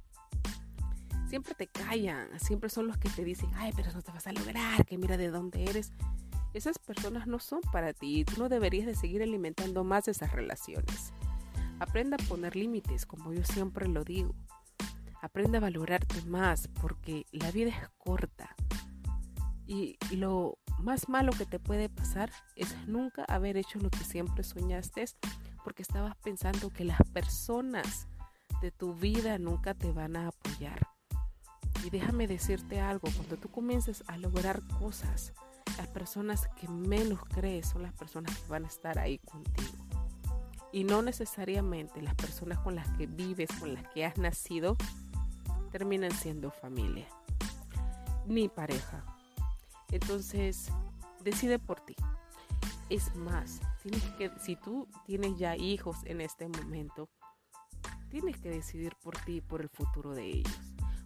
siempre 1.28 1.54
te 1.54 1.68
callan, 1.68 2.40
siempre 2.40 2.70
son 2.70 2.88
los 2.88 2.98
que 2.98 3.10
te 3.10 3.24
dicen, 3.24 3.50
ay, 3.56 3.74
pero 3.76 3.92
no 3.92 4.02
te 4.02 4.12
vas 4.12 4.28
a 4.28 4.32
lograr, 4.32 4.86
que 4.86 4.98
mira 4.98 5.18
de 5.18 5.30
dónde 5.30 5.66
eres. 5.66 5.92
Esas 6.54 6.78
personas 6.80 7.28
no 7.28 7.40
son 7.40 7.62
para 7.72 7.94
ti 7.94 8.20
y 8.20 8.26
tú 8.26 8.40
no 8.40 8.48
deberías 8.48 8.86
de 8.86 8.96
seguir 8.96 9.22
alimentando 9.24 9.84
más 9.84 10.08
esas 10.08 10.32
relaciones. 10.32 11.12
Aprenda 11.80 12.18
a 12.20 12.28
poner 12.28 12.56
límites, 12.56 13.06
como 13.06 13.34
yo 13.34 13.44
siempre 13.44 13.88
lo 13.88 14.04
digo. 14.04 14.34
Aprende 15.22 15.58
a 15.58 15.62
valorarte 15.62 16.22
más 16.24 16.70
porque 16.82 17.26
la 17.32 17.52
vida 17.52 17.70
es 17.70 17.90
corta. 17.98 18.56
Y 19.66 19.98
lo 20.12 20.60
más 20.80 21.10
malo 21.10 21.32
que 21.32 21.46
te 21.46 21.60
puede 21.60 21.90
pasar 21.90 22.32
es 22.56 22.76
nunca 22.88 23.24
haber 23.26 23.58
hecho 23.58 23.80
lo 23.80 23.90
que 23.90 24.04
siempre 24.04 24.44
soñaste 24.44 25.06
porque 25.64 25.82
estabas 25.82 26.16
pensando 26.18 26.70
que 26.70 26.84
las 26.84 27.02
personas 27.14 28.08
de 28.62 28.72
tu 28.72 28.94
vida 28.94 29.38
nunca 29.38 29.74
te 29.74 29.92
van 29.92 30.16
a 30.16 30.28
apoyar. 30.28 30.88
Y 31.84 31.90
déjame 31.90 32.28
decirte 32.28 32.80
algo, 32.80 33.10
cuando 33.16 33.38
tú 33.38 33.50
comiences 33.50 34.04
a 34.08 34.18
lograr 34.18 34.62
cosas, 34.80 35.34
las 35.78 35.88
personas 35.88 36.48
que 36.56 36.68
menos 36.68 37.20
crees 37.26 37.68
son 37.68 37.84
las 37.84 37.94
personas 37.94 38.38
que 38.38 38.48
van 38.48 38.66
a 38.66 38.68
estar 38.68 39.00
ahí 39.00 39.18
contigo. 39.20 39.84
Y 40.72 40.86
no 40.86 41.02
necesariamente 41.02 42.02
las 42.02 42.16
personas 42.16 42.60
con 42.60 42.76
las 42.76 42.90
que 42.98 43.06
vives, 43.06 43.50
con 43.60 43.74
las 43.74 43.88
que 43.90 44.06
has 44.06 44.18
nacido, 44.18 44.78
terminan 45.72 46.12
siendo 46.12 46.52
familia, 46.52 47.08
ni 48.26 48.48
pareja. 48.48 49.04
Entonces, 49.94 50.70
decide 51.24 51.60
por 51.60 51.80
ti. 51.82 51.96
Es 52.90 53.16
más, 53.16 53.62
tienes 53.84 54.04
que, 54.18 54.32
si 54.40 54.56
tú 54.56 54.88
tienes 55.06 55.38
ya 55.38 55.56
hijos 55.56 55.98
en 56.06 56.20
este 56.20 56.48
momento, 56.48 57.10
tienes 58.10 58.40
que 58.40 58.50
decidir 58.50 58.96
por 59.04 59.16
ti 59.20 59.36
y 59.36 59.42
por 59.42 59.62
el 59.62 59.70
futuro 59.70 60.16
de 60.16 60.26
ellos. 60.26 60.60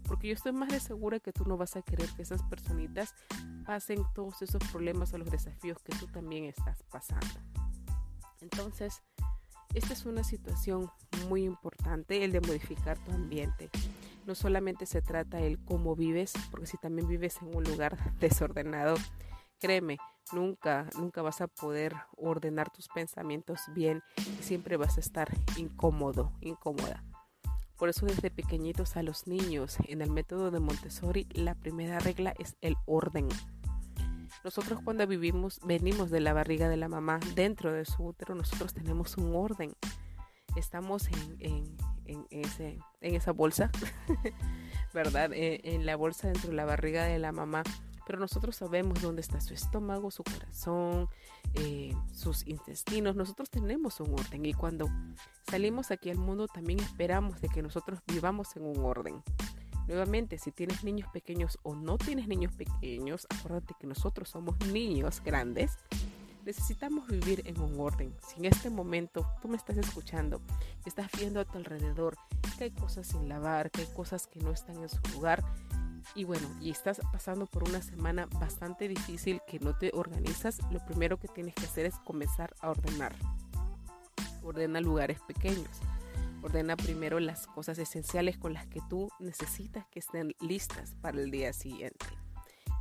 Porque 0.04 0.30
yo 0.30 0.34
estoy 0.34 0.54
más 0.54 0.70
de 0.70 0.80
segura 0.80 1.20
que 1.20 1.34
tú 1.34 1.44
no 1.44 1.58
vas 1.58 1.76
a 1.76 1.82
querer 1.82 2.10
que 2.16 2.22
esas 2.22 2.42
personitas 2.44 3.14
pasen 3.66 4.06
todos 4.16 4.42
esos 4.42 4.64
problemas 4.72 5.14
o 5.14 5.18
los 5.18 5.30
desafíos 5.30 5.80
que 5.84 5.94
tú 5.98 6.08
también 6.08 6.46
estás 6.46 6.82
pasando. 6.84 7.28
Entonces, 8.40 9.04
esta 9.74 9.92
es 9.92 10.06
una 10.06 10.24
situación 10.24 10.90
muy 11.28 11.44
importante, 11.44 12.24
el 12.24 12.32
de 12.32 12.40
modificar 12.40 12.98
tu 13.00 13.12
ambiente. 13.12 13.70
No 14.28 14.36
solamente 14.36 14.86
se 14.86 15.02
trata 15.02 15.40
el 15.40 15.58
cómo 15.58 15.96
vives, 15.96 16.34
porque 16.52 16.68
si 16.68 16.78
también 16.78 17.08
vives 17.08 17.38
en 17.42 17.56
un 17.56 17.64
lugar 17.64 17.98
desordenado, 18.20 18.96
créeme, 19.58 19.98
nunca, 20.34 20.90
nunca 21.00 21.22
vas 21.22 21.40
a 21.40 21.48
poder 21.48 21.96
ordenar 22.18 22.70
tus 22.70 22.90
pensamientos 22.90 23.62
bien 23.74 24.04
y 24.18 24.44
siempre 24.44 24.76
vas 24.76 24.98
a 24.98 25.00
estar 25.00 25.30
incómodo, 25.56 26.34
incómoda. 26.42 27.06
Por 27.78 27.88
eso 27.88 28.06
desde 28.06 28.30
pequeñitos 28.30 28.98
a 28.98 29.02
los 29.02 29.28
niños, 29.28 29.78
en 29.88 30.02
el 30.02 30.12
método 30.12 30.52
de 30.52 30.60
Montessori, 30.60 31.26
la 31.32 31.56
primera 31.56 32.00
regla 32.00 32.34
es 32.38 32.58
el 32.60 32.76
orden. 32.86 33.30
Nosotros 34.44 34.82
cuando 34.84 35.08
vivimos, 35.08 35.62
venimos 35.64 36.10
de 36.10 36.20
la 36.20 36.34
barriga 36.34 36.68
de 36.68 36.76
la 36.78 36.90
mamá 36.90 37.22
dentro 37.34 37.72
de 37.72 37.86
su 37.86 38.04
útero, 38.04 38.36
nosotros 38.36 38.74
tenemos 38.74 39.16
un 39.16 39.34
orden. 39.36 39.74
Estamos 40.58 41.08
en, 41.40 41.78
ese, 42.30 42.80
en 43.02 43.16
esa 43.16 43.32
bolsa, 43.32 43.70
¿verdad? 44.94 45.32
En, 45.34 45.60
en 45.64 45.86
la 45.86 45.96
bolsa 45.96 46.28
dentro 46.28 46.50
de 46.50 46.56
la 46.56 46.66
barriga 46.66 47.04
de 47.04 47.20
la 47.20 47.32
mamá 47.32 47.64
pero 48.08 48.20
nosotros 48.20 48.56
sabemos 48.56 49.02
dónde 49.02 49.20
está 49.20 49.42
su 49.42 49.54
estómago, 49.54 50.10
su 50.12 50.24
corazón, 50.24 51.10
eh, 51.56 51.94
sus 52.14 52.48
intestinos. 52.48 53.18
Nosotros 53.18 53.50
tenemos 53.50 54.00
un 54.00 54.14
orden 54.14 54.46
y 54.46 54.54
cuando 54.54 54.90
salimos 55.52 55.92
aquí 55.92 56.10
al 56.10 56.18
mundo 56.18 56.48
también 56.48 56.80
esperamos 56.80 57.42
de 57.42 57.50
que 57.50 57.62
nosotros 57.62 58.00
vivamos 58.08 58.56
en 58.56 58.64
un 58.64 58.78
orden. 58.78 59.22
Nuevamente, 59.90 60.38
si 60.38 60.54
tienes 60.54 60.86
niños 60.86 61.10
pequeños 61.12 61.60
o 61.64 61.76
no 61.76 61.98
tienes 61.98 62.30
niños 62.30 62.54
pequeños, 62.54 63.28
acuérdate 63.30 63.74
que 63.78 63.88
nosotros 63.88 64.30
somos 64.30 64.58
niños 64.68 65.22
grandes. 65.22 65.78
Necesitamos 66.48 67.06
vivir 67.10 67.44
en 67.46 67.60
un 67.60 67.78
orden. 67.78 68.16
Si 68.26 68.40
en 68.40 68.46
este 68.46 68.70
momento 68.70 69.28
tú 69.42 69.50
me 69.50 69.58
estás 69.58 69.76
escuchando 69.76 70.42
y 70.86 70.88
estás 70.88 71.12
viendo 71.12 71.42
a 71.42 71.46
tu 71.46 71.58
alrededor 71.58 72.16
que 72.58 72.64
hay 72.64 72.72
cosas 72.72 73.08
sin 73.08 73.28
lavar, 73.28 73.70
que 73.70 73.82
hay 73.82 73.88
cosas 73.88 74.28
que 74.28 74.40
no 74.40 74.52
están 74.52 74.78
en 74.78 74.88
su 74.88 75.02
lugar, 75.12 75.44
y 76.16 76.24
bueno, 76.24 76.48
y 76.62 76.70
estás 76.70 77.02
pasando 77.12 77.48
por 77.48 77.68
una 77.68 77.82
semana 77.82 78.28
bastante 78.40 78.88
difícil 78.88 79.42
que 79.46 79.60
no 79.60 79.78
te 79.78 79.92
organizas, 79.94 80.60
lo 80.72 80.80
primero 80.86 81.20
que 81.20 81.28
tienes 81.28 81.54
que 81.54 81.66
hacer 81.66 81.86
es 81.86 81.96
comenzar 82.06 82.56
a 82.62 82.70
ordenar. 82.70 83.14
Ordena 84.42 84.80
lugares 84.80 85.20
pequeños. 85.28 85.82
Ordena 86.42 86.78
primero 86.78 87.20
las 87.20 87.46
cosas 87.46 87.78
esenciales 87.78 88.38
con 88.38 88.54
las 88.54 88.68
que 88.68 88.80
tú 88.90 89.10
necesitas 89.20 89.86
que 89.88 90.00
estén 90.00 90.34
listas 90.40 90.96
para 91.02 91.20
el 91.20 91.30
día 91.30 91.52
siguiente. 91.52 92.06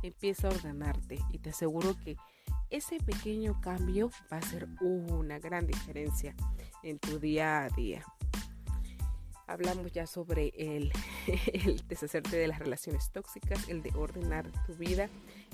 Empieza 0.03 0.47
a 0.47 0.51
ordenarte 0.51 1.19
y 1.33 1.39
te 1.39 1.49
aseguro 1.49 1.97
que 1.97 2.15
ese 2.69 2.97
pequeño 2.99 3.59
cambio 3.61 4.09
va 4.31 4.37
a 4.37 4.39
hacer 4.39 4.67
una 4.81 5.39
gran 5.39 5.67
diferencia 5.67 6.35
en 6.83 6.99
tu 6.99 7.19
día 7.19 7.63
a 7.63 7.69
día 7.69 8.05
hablamos 9.47 9.91
ya 9.91 10.05
sobre 10.05 10.49
el, 10.57 10.91
deshacerte 11.87 12.37
de 12.37 12.47
las 12.47 12.59
relaciones 12.59 13.11
tóxicas, 13.11 13.67
el 13.67 13.81
de 13.81 13.91
ordenar 13.95 14.51
tu 14.65 14.75
vida. 14.75 15.09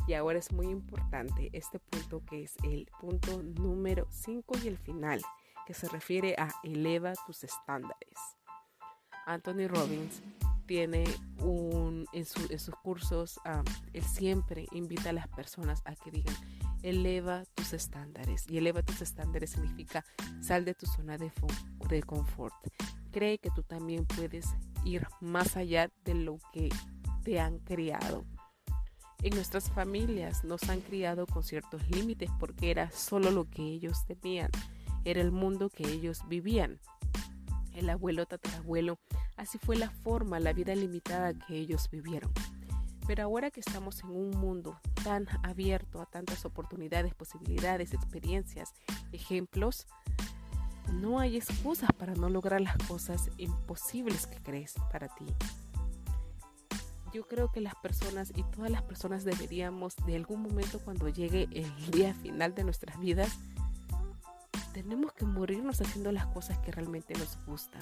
Y 0.07 0.13
ahora 0.15 0.39
es 0.39 0.51
muy 0.51 0.67
importante 0.67 1.49
este 1.53 1.79
punto 1.79 2.21
que 2.25 2.43
es 2.43 2.55
el 2.63 2.89
punto 2.99 3.41
número 3.41 4.07
5 4.09 4.55
y 4.63 4.67
el 4.67 4.77
final, 4.77 5.21
que 5.65 5.73
se 5.73 5.87
refiere 5.87 6.35
a 6.37 6.49
eleva 6.63 7.13
tus 7.25 7.43
estándares. 7.43 8.17
Anthony 9.25 9.67
Robbins 9.69 10.21
tiene 10.65 11.03
un, 11.39 12.05
en, 12.13 12.25
sus 12.25 12.75
cursos, 12.81 13.39
él 13.93 14.03
siempre 14.03 14.67
invita 14.71 15.09
a 15.09 15.13
las 15.13 15.27
personas 15.27 15.81
a 15.85 15.95
que 15.95 16.11
digan, 16.11 16.35
eleva 16.81 17.43
tus 17.55 17.73
estándares. 17.73 18.45
Y 18.49 18.57
eleva 18.57 18.81
tus 18.81 19.01
estándares 19.01 19.51
significa 19.51 20.03
sal 20.41 20.65
de 20.65 20.73
tu 20.73 20.85
zona 20.85 21.17
de, 21.17 21.31
de 21.89 22.03
confort 22.03 22.53
cree 23.13 23.37
que 23.37 23.51
tú 23.51 23.63
también 23.63 24.05
puedes 24.05 24.47
ir 24.83 25.07
más 25.21 25.55
allá 25.55 25.89
de 26.03 26.15
lo 26.15 26.39
que 26.51 26.69
te 27.23 27.39
han 27.39 27.59
criado. 27.59 28.25
En 29.21 29.35
nuestras 29.35 29.69
familias 29.69 30.43
nos 30.43 30.67
han 30.67 30.81
criado 30.81 31.25
con 31.25 31.43
ciertos 31.43 31.87
límites 31.89 32.29
porque 32.39 32.71
era 32.71 32.91
solo 32.91 33.31
lo 33.31 33.49
que 33.49 33.61
ellos 33.61 34.05
tenían, 34.05 34.49
era 35.05 35.21
el 35.21 35.31
mundo 35.31 35.69
que 35.69 35.87
ellos 35.87 36.27
vivían. 36.27 36.81
El 37.73 37.89
abuelo, 37.89 38.25
tatarabuelo, 38.25 38.99
así 39.35 39.57
fue 39.57 39.75
la 39.75 39.89
forma, 39.89 40.39
la 40.39 40.53
vida 40.53 40.75
limitada 40.75 41.33
que 41.33 41.55
ellos 41.55 41.89
vivieron. 41.91 42.31
Pero 43.07 43.23
ahora 43.23 43.51
que 43.51 43.59
estamos 43.59 44.03
en 44.03 44.11
un 44.11 44.31
mundo 44.31 44.79
tan 45.03 45.27
abierto 45.43 46.01
a 46.01 46.05
tantas 46.05 46.45
oportunidades, 46.45 47.13
posibilidades, 47.13 47.93
experiencias, 47.93 48.73
ejemplos, 49.11 49.87
no 50.91 51.19
hay 51.19 51.37
excusas 51.37 51.91
para 51.97 52.13
no 52.13 52.29
lograr 52.29 52.61
las 52.61 52.77
cosas 52.87 53.29
imposibles 53.37 54.27
que 54.27 54.37
crees 54.37 54.75
para 54.91 55.07
ti. 55.07 55.25
Yo 57.13 57.27
creo 57.27 57.51
que 57.51 57.61
las 57.61 57.75
personas 57.75 58.31
y 58.35 58.43
todas 58.43 58.71
las 58.71 58.81
personas 58.81 59.23
deberíamos 59.23 59.95
de 60.07 60.15
algún 60.15 60.41
momento 60.41 60.79
cuando 60.79 61.09
llegue 61.09 61.47
el 61.51 61.91
día 61.91 62.13
final 62.13 62.55
de 62.55 62.63
nuestras 62.63 62.99
vidas, 62.99 63.37
tenemos 64.73 65.13
que 65.13 65.25
morirnos 65.25 65.79
haciendo 65.79 66.11
las 66.11 66.25
cosas 66.27 66.57
que 66.59 66.71
realmente 66.71 67.13
nos 67.13 67.37
gustan. 67.45 67.81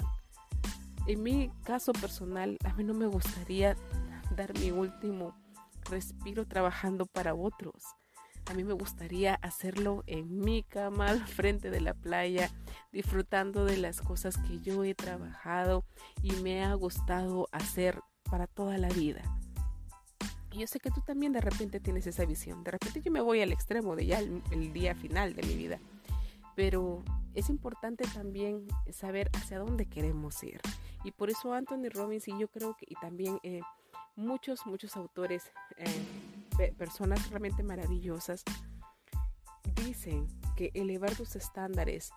En 1.06 1.22
mi 1.22 1.50
caso 1.64 1.92
personal, 1.92 2.58
a 2.64 2.72
mí 2.74 2.84
no 2.84 2.94
me 2.94 3.06
gustaría 3.06 3.76
dar 4.36 4.56
mi 4.58 4.70
último 4.70 5.34
respiro 5.90 6.46
trabajando 6.46 7.06
para 7.06 7.34
otros. 7.34 7.82
A 8.46 8.54
mí 8.54 8.64
me 8.64 8.72
gustaría 8.72 9.34
hacerlo 9.34 10.02
en 10.06 10.38
mi 10.38 10.62
cama 10.62 11.08
al 11.08 11.26
frente 11.26 11.70
de 11.70 11.80
la 11.80 11.94
playa, 11.94 12.50
disfrutando 12.92 13.64
de 13.64 13.78
las 13.78 14.00
cosas 14.00 14.36
que 14.36 14.60
yo 14.60 14.84
he 14.84 14.94
trabajado 14.94 15.84
y 16.22 16.32
me 16.32 16.64
ha 16.64 16.74
gustado 16.74 17.48
hacer 17.52 18.00
para 18.30 18.46
toda 18.46 18.78
la 18.78 18.88
vida. 18.88 19.22
Y 20.52 20.58
yo 20.58 20.66
sé 20.66 20.80
que 20.80 20.90
tú 20.90 21.00
también 21.00 21.32
de 21.32 21.40
repente 21.40 21.80
tienes 21.80 22.06
esa 22.06 22.24
visión. 22.26 22.62
De 22.62 22.72
repente 22.72 23.00
yo 23.00 23.10
me 23.10 23.20
voy 23.20 23.40
al 23.40 23.52
extremo 23.52 23.96
de 23.96 24.06
ya 24.06 24.18
el, 24.18 24.72
día 24.72 24.94
final 24.94 25.34
de 25.34 25.42
mi 25.42 25.56
vida. 25.56 25.80
Pero 26.54 27.04
es 27.34 27.48
importante 27.48 28.04
también 28.12 28.66
saber 28.92 29.30
hacia 29.34 29.58
dónde 29.58 29.86
queremos 29.86 30.42
ir. 30.42 30.60
Y 31.04 31.10
por 31.12 31.30
eso 31.30 31.52
Anthony 31.52 31.88
Robbins 31.92 32.28
y 32.28 32.38
yo 32.38 32.48
creo 32.48 32.76
que 32.76 32.86
y 32.88 32.94
también 32.96 33.38
eh, 33.42 33.60
muchos, 34.16 34.66
muchos 34.66 34.96
autores 34.96 35.50
eh, 35.78 36.72
personas 36.76 37.28
realmente 37.30 37.62
maravillosas 37.62 38.44
dicen 39.84 40.26
que 40.56 40.70
elevar 40.74 41.14
tus 41.14 41.34
estándares, 41.36 42.10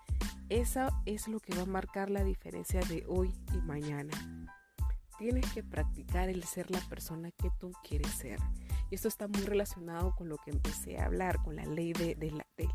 eso 0.49 0.89
es 1.05 1.27
lo 1.27 1.39
que 1.39 1.55
va 1.55 1.63
a 1.63 1.65
marcar 1.65 2.09
la 2.09 2.23
diferencia 2.23 2.79
de 2.81 3.03
hoy 3.07 3.33
y 3.53 3.57
mañana. 3.61 4.11
Tienes 5.17 5.51
que 5.53 5.63
practicar 5.63 6.29
el 6.29 6.43
ser 6.43 6.69
la 6.69 6.81
persona 6.81 7.31
que 7.31 7.49
tú 7.59 7.71
quieres 7.87 8.11
ser. 8.11 8.39
Y 8.89 8.95
esto 8.95 9.07
está 9.07 9.27
muy 9.27 9.41
relacionado 9.41 10.13
con 10.15 10.29
lo 10.29 10.37
que 10.37 10.51
empecé 10.51 10.97
a 10.99 11.05
hablar, 11.05 11.41
con 11.43 11.55
la 11.55 11.65
ley 11.65 11.93
de, 11.93 12.15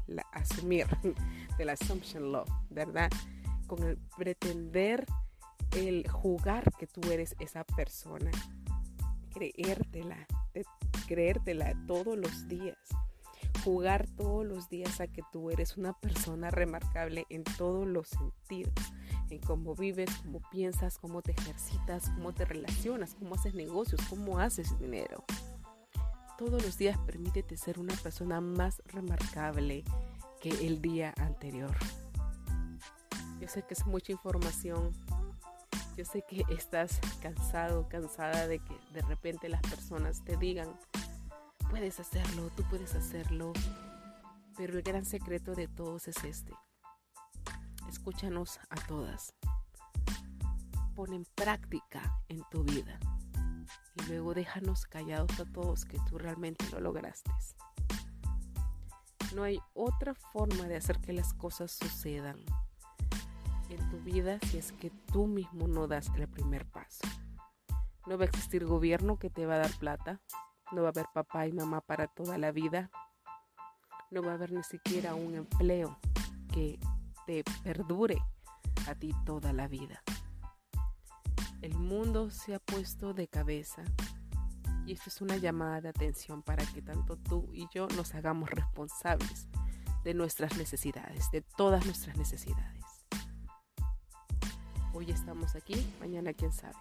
la, 0.06 0.22
asumir, 0.32 0.86
de 1.58 1.64
la 1.64 1.72
assumption 1.72 2.32
law, 2.32 2.44
¿verdad? 2.68 3.10
Con 3.66 3.82
el 3.84 3.98
pretender, 4.16 5.06
el 5.76 6.08
jugar 6.10 6.72
que 6.78 6.86
tú 6.86 7.00
eres 7.12 7.36
esa 7.38 7.64
persona, 7.64 8.30
creértela, 9.32 10.26
creértela 11.06 11.74
todos 11.86 12.18
los 12.18 12.48
días. 12.48 12.76
Jugar 13.64 14.06
todos 14.16 14.46
los 14.46 14.68
días 14.68 15.00
a 15.00 15.06
que 15.06 15.22
tú 15.32 15.50
eres 15.50 15.76
una 15.76 15.92
persona 15.92 16.50
remarcable 16.50 17.26
en 17.28 17.44
todos 17.44 17.86
los 17.86 18.08
sentidos. 18.08 18.72
En 19.28 19.38
cómo 19.40 19.74
vives, 19.74 20.10
cómo 20.22 20.40
piensas, 20.50 20.98
cómo 20.98 21.20
te 21.22 21.32
ejercitas, 21.32 22.10
cómo 22.10 22.32
te 22.32 22.46
relacionas, 22.46 23.14
cómo 23.14 23.34
haces 23.34 23.54
negocios, 23.54 24.00
cómo 24.08 24.38
haces 24.38 24.78
dinero. 24.78 25.24
Todos 26.40 26.64
los 26.64 26.78
días 26.78 26.96
permítete 27.04 27.54
ser 27.58 27.78
una 27.78 27.94
persona 27.96 28.40
más 28.40 28.82
remarcable 28.86 29.84
que 30.40 30.48
el 30.66 30.80
día 30.80 31.12
anterior. 31.18 31.76
Yo 33.38 33.46
sé 33.46 33.62
que 33.62 33.74
es 33.74 33.84
mucha 33.84 34.12
información. 34.12 34.90
Yo 35.98 36.06
sé 36.06 36.24
que 36.26 36.46
estás 36.48 36.98
cansado, 37.20 37.86
cansada 37.90 38.46
de 38.46 38.58
que 38.58 38.74
de 38.94 39.02
repente 39.02 39.50
las 39.50 39.60
personas 39.60 40.24
te 40.24 40.38
digan, 40.38 40.74
puedes 41.68 42.00
hacerlo, 42.00 42.50
tú 42.56 42.64
puedes 42.70 42.94
hacerlo. 42.94 43.52
Pero 44.56 44.78
el 44.78 44.82
gran 44.82 45.04
secreto 45.04 45.54
de 45.54 45.68
todos 45.68 46.08
es 46.08 46.24
este. 46.24 46.54
Escúchanos 47.86 48.58
a 48.70 48.76
todas. 48.86 49.34
Pon 50.96 51.12
en 51.12 51.26
práctica 51.34 52.18
en 52.30 52.42
tu 52.50 52.64
vida. 52.64 52.98
Y 53.96 54.06
luego 54.06 54.34
déjanos 54.34 54.86
callados 54.86 55.38
a 55.40 55.44
todos 55.44 55.84
que 55.84 55.98
tú 56.08 56.18
realmente 56.18 56.64
lo 56.70 56.80
lograste. 56.80 57.30
No 59.34 59.44
hay 59.44 59.60
otra 59.74 60.14
forma 60.14 60.64
de 60.64 60.76
hacer 60.76 61.00
que 61.00 61.12
las 61.12 61.34
cosas 61.34 61.70
sucedan 61.70 62.38
en 63.68 63.90
tu 63.90 63.98
vida 64.00 64.38
si 64.50 64.58
es 64.58 64.72
que 64.72 64.90
tú 64.90 65.26
mismo 65.26 65.68
no 65.68 65.86
das 65.86 66.10
el 66.16 66.28
primer 66.28 66.66
paso. 66.66 67.06
No 68.06 68.18
va 68.18 68.24
a 68.24 68.28
existir 68.28 68.64
gobierno 68.64 69.18
que 69.18 69.30
te 69.30 69.46
va 69.46 69.54
a 69.54 69.58
dar 69.58 69.78
plata, 69.78 70.20
no 70.72 70.82
va 70.82 70.88
a 70.88 70.90
haber 70.90 71.06
papá 71.14 71.46
y 71.46 71.52
mamá 71.52 71.80
para 71.80 72.08
toda 72.08 72.38
la 72.38 72.50
vida, 72.50 72.90
no 74.10 74.22
va 74.22 74.32
a 74.32 74.34
haber 74.34 74.52
ni 74.52 74.62
siquiera 74.64 75.14
un 75.14 75.34
empleo 75.34 75.98
que 76.52 76.80
te 77.26 77.44
perdure 77.62 78.18
a 78.88 78.94
ti 78.94 79.14
toda 79.24 79.52
la 79.52 79.68
vida. 79.68 80.02
El 81.62 81.74
mundo 81.74 82.30
se 82.30 82.54
ha 82.54 82.58
puesto 82.58 83.12
de 83.12 83.28
cabeza 83.28 83.84
y 84.86 84.92
esto 84.92 85.10
es 85.10 85.20
una 85.20 85.36
llamada 85.36 85.82
de 85.82 85.90
atención 85.90 86.42
para 86.42 86.64
que 86.64 86.80
tanto 86.80 87.16
tú 87.18 87.50
y 87.52 87.68
yo 87.74 87.86
nos 87.88 88.14
hagamos 88.14 88.48
responsables 88.48 89.46
de 90.02 90.14
nuestras 90.14 90.56
necesidades, 90.56 91.30
de 91.30 91.42
todas 91.42 91.84
nuestras 91.84 92.16
necesidades. 92.16 92.82
Hoy 94.94 95.10
estamos 95.10 95.54
aquí, 95.54 95.86
mañana 96.00 96.32
quién 96.32 96.50
sabe. 96.50 96.78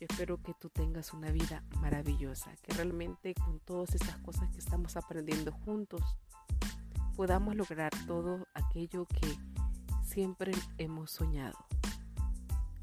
Yo 0.00 0.06
espero 0.08 0.42
que 0.42 0.54
tú 0.54 0.70
tengas 0.70 1.12
una 1.12 1.30
vida 1.30 1.62
maravillosa, 1.80 2.56
que 2.62 2.72
realmente 2.72 3.34
con 3.34 3.60
todas 3.60 3.94
estas 3.94 4.16
cosas 4.18 4.48
que 4.50 4.58
estamos 4.58 4.96
aprendiendo 4.96 5.52
juntos 5.52 6.00
podamos 7.16 7.54
lograr 7.54 7.92
todo 8.06 8.46
aquello 8.54 9.06
que 9.06 9.36
siempre 10.02 10.52
hemos 10.78 11.10
soñado. 11.10 11.65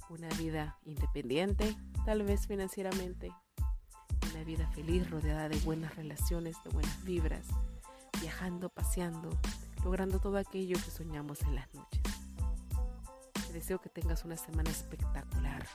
Una 0.10 0.30
vida 0.30 0.78
independiente, 0.86 1.76
tal 2.06 2.24
vez 2.24 2.48
financieramente, 2.48 3.32
una 4.32 4.44
vida 4.44 4.68
feliz 4.72 5.10
rodeada 5.10 5.50
de 5.50 5.58
buenas 5.60 5.96
relaciones, 5.96 6.56
de 6.64 6.70
buenas 6.70 7.04
vibras, 7.04 7.48
viajando, 8.22 8.70
paseando, 8.70 9.30
logrando 9.84 10.20
todo 10.20 10.38
aquello 10.38 10.78
que 10.84 10.92
soñamos 10.92 11.42
en 11.42 11.56
las 11.56 11.74
noches 11.74 12.04
deseo 13.54 13.80
que 13.80 13.90
tengas 13.90 14.26
una 14.26 14.36
semana 14.36 14.70
espectacular 14.72 15.66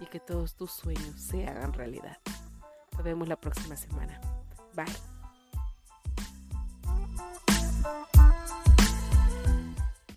y 0.00 0.06
que 0.06 0.20
todos 0.20 0.54
tus 0.56 0.72
sueños 0.72 1.14
se 1.16 1.46
hagan 1.46 1.72
realidad. 1.72 2.18
Nos 2.92 3.04
vemos 3.04 3.28
la 3.28 3.40
próxima 3.40 3.76
semana. 3.76 4.20
Bye. 4.74 5.11